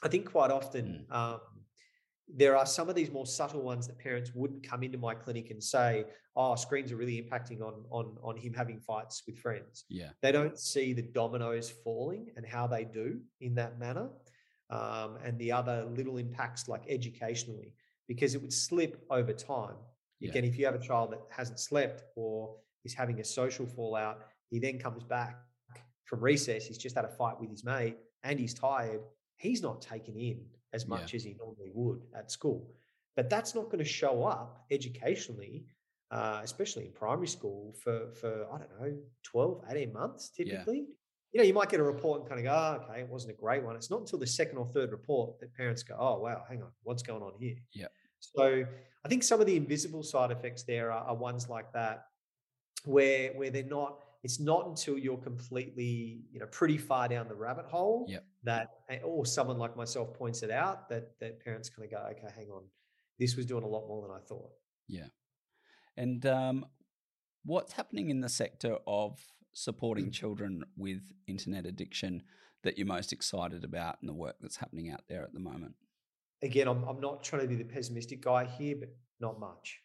[0.03, 1.41] I think quite often um,
[2.29, 5.51] there are some of these more subtle ones that parents wouldn't come into my clinic
[5.51, 6.05] and say,
[6.37, 10.11] "Oh, screens are really impacting on on on him having fights with friends." Yeah.
[10.21, 14.09] They don't see the dominoes falling and how they do in that manner,
[14.75, 17.73] um, and the other little impacts like educationally,
[18.09, 19.77] because it would slip over time.
[20.21, 20.31] Yeah.
[20.31, 24.19] Again, if you have a child that hasn't slept or is having a social fallout,
[24.51, 25.37] he then comes back
[26.05, 26.67] from recess.
[26.67, 29.01] He's just had a fight with his mate and he's tired.
[29.37, 30.39] He's not taken in
[30.73, 30.89] as Yeah.
[30.97, 32.75] much as he normally would at school.
[33.17, 35.67] But that's not going to show up educationally,
[36.11, 40.87] uh, especially in primary school, for, for, I don't know, 12, 18 months typically.
[41.35, 43.33] You know, you might get a report and kind of go, oh, okay, it wasn't
[43.33, 43.75] a great one.
[43.77, 46.71] It's not until the second or third report that parents go, oh, wow, hang on,
[46.85, 47.57] what's going on here?
[47.73, 47.89] Yeah.
[48.21, 48.65] So
[49.05, 52.07] I think some of the invisible side effects there are, are ones like that
[52.87, 57.35] where where they're not it's not until you're completely you know pretty far down the
[57.35, 58.25] rabbit hole Yep.
[58.45, 62.07] that eh, or someone like myself points it out that that parents kind of go
[62.11, 62.63] okay hang on
[63.19, 64.51] this was doing a lot more than i thought
[64.87, 65.07] yeah
[65.97, 66.67] And um,
[67.45, 69.19] what's happening in the sector of.
[69.65, 72.23] Supporting children with internet addiction
[72.65, 75.75] that you're most excited about and the work that's happening out there at the moment?
[76.43, 78.91] again i'm, I'm not trying to be the pessimistic guy here but
[79.21, 79.81] not much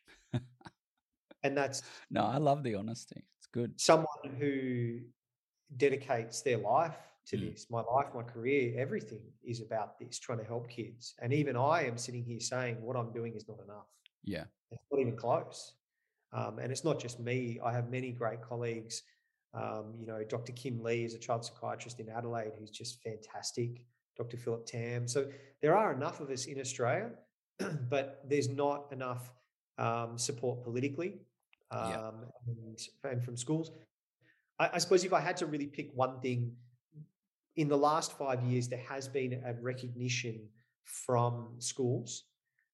[1.44, 3.24] and that's No, I love the honesty.
[3.38, 3.80] It's good.
[3.80, 4.08] someone
[4.40, 5.00] who
[5.78, 6.98] dedicates their life
[7.28, 7.52] to Mm.
[7.52, 11.56] this my life my career everything is about this trying to help kids and even
[11.56, 13.86] i am sitting here saying what i'm doing is not enough
[14.24, 14.46] Yeah.
[14.72, 15.74] It's not even close.
[16.34, 17.60] Um, and it's not just me.
[17.64, 19.02] I have many great colleagues.
[19.54, 20.52] Um, you know, Dr.
[20.54, 23.82] Kim Lee is a child psychiatrist in Adelaide who's just fantastic.
[24.18, 24.36] Dr.
[24.38, 25.08] Philip Tam.
[25.08, 25.28] So
[25.62, 27.12] there are enough of us in Australia,
[27.90, 29.32] but there's not enough
[29.78, 31.20] um, support politically
[31.72, 32.12] um, Yeah.
[32.48, 33.72] and, and from schools.
[34.60, 36.52] I, I suppose if I had to really pick one thing,
[37.56, 40.42] in the last five years, there has been a recognition
[40.84, 42.26] from schools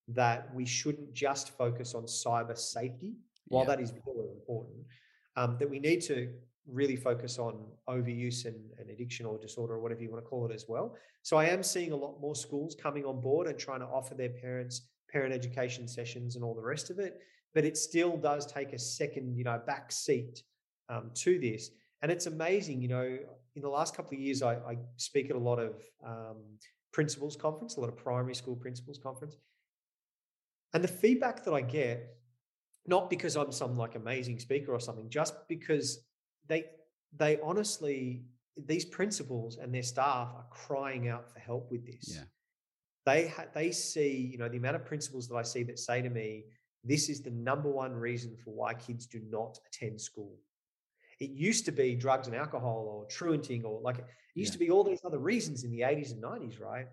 [0.08, 3.18] that we shouldn't just focus on cyber safety,
[3.48, 3.76] while Yeah.
[3.76, 4.86] that is very important,
[5.36, 6.34] um, that we need to
[6.68, 10.46] really focus on overuse and, and addiction or disorder or whatever you want to call
[10.50, 10.96] it as well.
[11.22, 14.16] So I am seeing a lot more schools coming on board and trying to offer
[14.16, 17.22] their parents parent education sessions and all the rest of it.
[17.54, 20.44] But it still does take a second, you know, back seat
[20.90, 21.70] um, to this.
[22.02, 23.18] And it's amazing, you know,
[23.56, 26.38] in the last couple of years, I, I speak at a lot of um,
[26.92, 29.38] principals conference, a lot of primary school principals conference.
[30.74, 32.18] And the feedback that I get,
[32.86, 36.00] not because I'm some like amazing speaker or something, just because
[36.48, 36.66] they
[37.16, 38.24] they honestly
[38.58, 42.14] these principals and their staff are crying out for help with this.
[42.16, 42.24] Yeah.
[43.06, 46.02] They ha- they see, you know, the amount of principals that I see that say
[46.02, 46.46] to me,
[46.84, 50.38] this is the number one reason for why kids do not attend school.
[51.20, 54.60] It used to be drugs and alcohol or truanting or like it used Yeah.
[54.60, 56.88] to be all these other reasons in the 80s and 90s, right?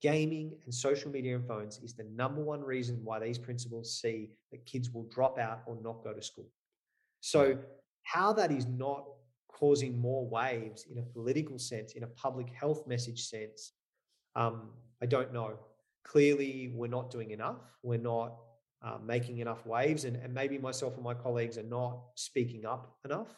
[0.00, 4.30] Gaming and social media and phones is the number one reason why these principals see
[4.52, 6.48] that kids will drop out or not go to school.
[7.20, 7.58] So,
[8.08, 9.04] how that is not
[9.48, 13.72] causing more waves in a political sense, in a public health message sense,
[14.34, 14.70] um,
[15.02, 15.58] I don't know.
[16.04, 17.60] Clearly, we're not doing enough.
[17.82, 18.36] We're not
[18.82, 22.96] uh, making enough waves, and, and maybe myself and my colleagues are not speaking up
[23.04, 23.28] enough.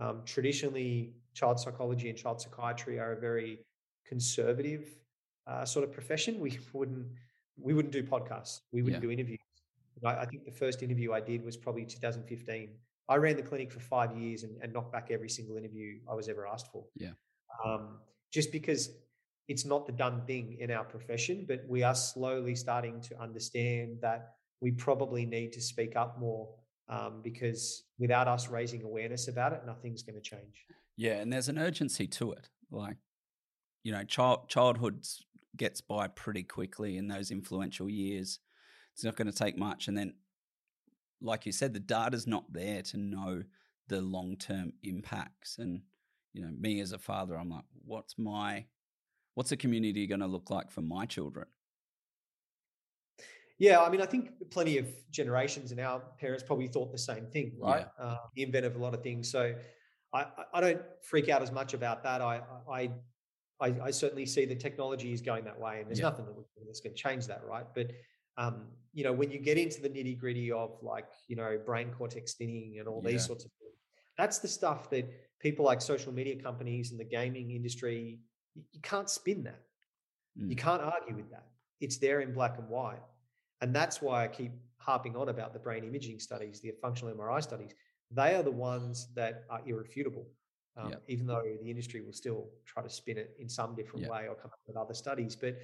[0.00, 3.60] Um, traditionally, child psychology and child psychiatry are a very
[4.06, 4.88] conservative
[5.46, 6.40] uh, sort of profession.
[6.40, 7.06] We wouldn't
[7.60, 8.60] we wouldn't do podcasts.
[8.72, 9.08] We wouldn't yeah.
[9.08, 9.38] do interviews.
[10.04, 12.70] I, I, think the first interview I did was probably 2015.
[13.10, 16.14] I ran the clinic for five years and, and knocked back every single interview I
[16.14, 16.84] was ever asked for.
[16.96, 17.10] Yeah.
[17.64, 17.98] Um,
[18.32, 18.90] just because
[19.48, 23.98] it's not the done thing in our profession, but we are slowly starting to understand
[24.00, 26.48] that we probably need to speak up more
[26.88, 30.66] um, because without us raising awareness about it, nothing's going to change.
[30.96, 32.48] Yeah, and there's an urgency to it.
[32.70, 32.96] Like,
[33.82, 35.04] you know, child childhood
[35.56, 38.38] gets by pretty quickly in those influential years.
[38.94, 40.14] It's not going to take much, and then,
[41.20, 43.42] like you said, the data's not there to know
[43.88, 45.58] the long term impacts.
[45.58, 45.82] And
[46.32, 48.64] you know, me as a father, I'm like, what's my
[49.34, 51.46] what's the community going to look like for my children?
[53.58, 57.26] Yeah, I mean, I think plenty of generations and our parents probably thought the same
[57.26, 57.86] thing, right?
[57.98, 58.04] Yeah.
[58.04, 59.30] Uh, the invent of a lot of things.
[59.30, 59.54] So
[60.14, 62.22] I, I don't freak out as much about that.
[62.22, 62.40] I,
[62.70, 62.90] I,
[63.60, 66.06] I, I certainly see the technology is going that way, and there's yeah.
[66.06, 66.34] nothing that
[66.66, 67.66] that's going to change that, right?
[67.74, 67.92] But
[68.36, 71.90] um, you know, when you get into the nitty gritty of like you know brain
[71.96, 73.12] cortex thinning and all yeah.
[73.12, 73.76] these sorts of things,
[74.18, 75.10] that's the stuff that
[75.40, 78.20] people like social media companies and the gaming industry
[78.54, 79.60] you can't spin that.
[80.38, 80.50] Mm.
[80.50, 81.46] You can't argue with that.
[81.80, 83.02] It's there in black and white.
[83.60, 87.42] And that's why I keep harping on about the brain imaging studies, the functional MRI
[87.42, 87.72] studies.
[88.10, 90.26] They are the ones that are irrefutable,
[90.76, 91.02] um, yep.
[91.08, 94.10] even though the industry will still try to spin it in some different yep.
[94.10, 95.36] way or come up with other studies.
[95.36, 95.58] But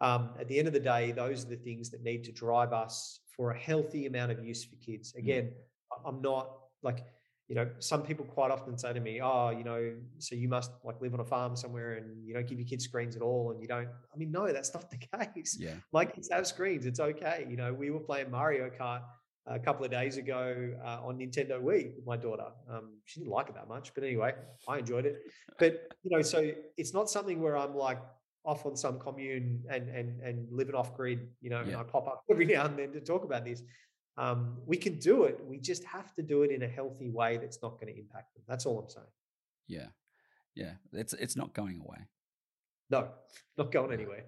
[0.00, 2.72] um, at the end of the day, those are the things that need to drive
[2.72, 5.12] us for a healthy amount of use for kids.
[5.12, 5.18] Mm.
[5.18, 6.08] Again, mm.
[6.08, 6.50] I'm not
[6.82, 7.04] like
[7.48, 10.72] you know, some people quite often say to me, "Oh, you know, so you must
[10.82, 13.52] like live on a farm somewhere and you don't give your kids screens at all,
[13.52, 15.56] and you don't." I mean, no, that's not the case.
[15.58, 16.86] Yeah, my kids have screens.
[16.86, 17.46] It's okay.
[17.48, 19.02] You know, we were playing Mario Kart
[19.46, 22.48] a couple of days ago uh, on Nintendo Wii with my daughter.
[22.68, 24.34] Um, she didn't like it that much, but anyway,
[24.66, 25.22] I enjoyed it.
[25.56, 27.98] But you know, so it's not something where I'm like
[28.46, 31.28] off on some commune and and and living off grid.
[31.40, 31.72] You know, yeah.
[31.72, 33.62] and I pop up every now and then to talk about this.
[34.16, 35.40] Um, we can do it.
[35.44, 38.34] We just have to do it in a healthy way that's not going to impact
[38.34, 38.44] them.
[38.48, 39.06] That's all I'm saying.
[39.66, 39.88] Yeah,
[40.54, 40.72] yeah.
[40.92, 41.98] It's it's not going away.
[42.88, 43.08] No,
[43.58, 44.24] not going anywhere.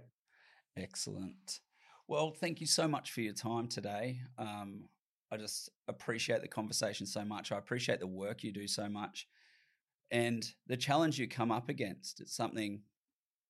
[0.76, 1.60] Excellent.
[2.08, 4.20] Well, thank you so much for your time today.
[4.38, 4.88] Um,
[5.30, 7.52] I just appreciate the conversation so much.
[7.52, 9.28] I appreciate the work you do so much,
[10.10, 12.20] and the challenge you come up against.
[12.20, 12.80] It's something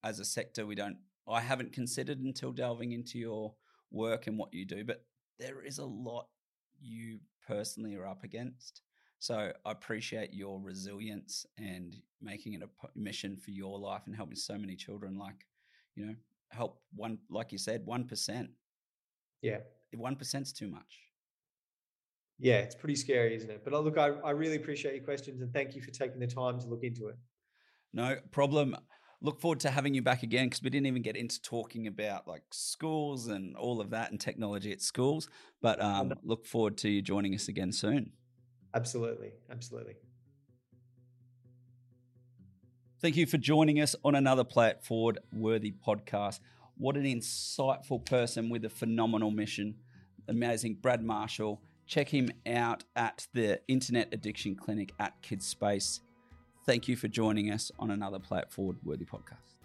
[0.04, 0.96] as a sector we don't.
[1.28, 3.54] I haven't considered until delving into your
[3.90, 5.04] work and what you do, but
[5.38, 6.28] there is a lot
[6.80, 8.82] you personally are up against.
[9.18, 14.36] So I appreciate your resilience and making it a mission for your life and helping
[14.36, 15.18] so many children.
[15.18, 15.46] Like,
[15.96, 16.14] you know,
[16.50, 18.50] help one, like you said, one percent.
[19.42, 19.58] Yeah,
[19.94, 21.00] one percent's too much.
[22.38, 23.62] Yeah, it's pretty scary, isn't it?
[23.64, 26.26] But uh, look, I, I really appreciate your questions and thank you for taking the
[26.26, 27.16] time to look into it.
[27.92, 28.76] No problem
[29.20, 32.28] look forward to having you back again because we didn't even get into talking about
[32.28, 35.28] like schools and all of that and technology at schools.
[35.60, 38.12] But um, look forward to you joining us again soon.
[38.74, 39.32] Absolutely.
[39.50, 39.94] Absolutely.
[43.00, 46.40] Thank you for joining us on another Play It Forward worthy podcast.
[46.76, 49.76] What an insightful person with a phenomenal mission.
[50.28, 51.62] Amazing Brad Marshall.
[51.86, 56.00] Check him out at the Internet Addiction Clinic at Kidspace.
[56.68, 58.18] Thank you for joining us on another
[58.50, 59.57] Forward Worthy podcast.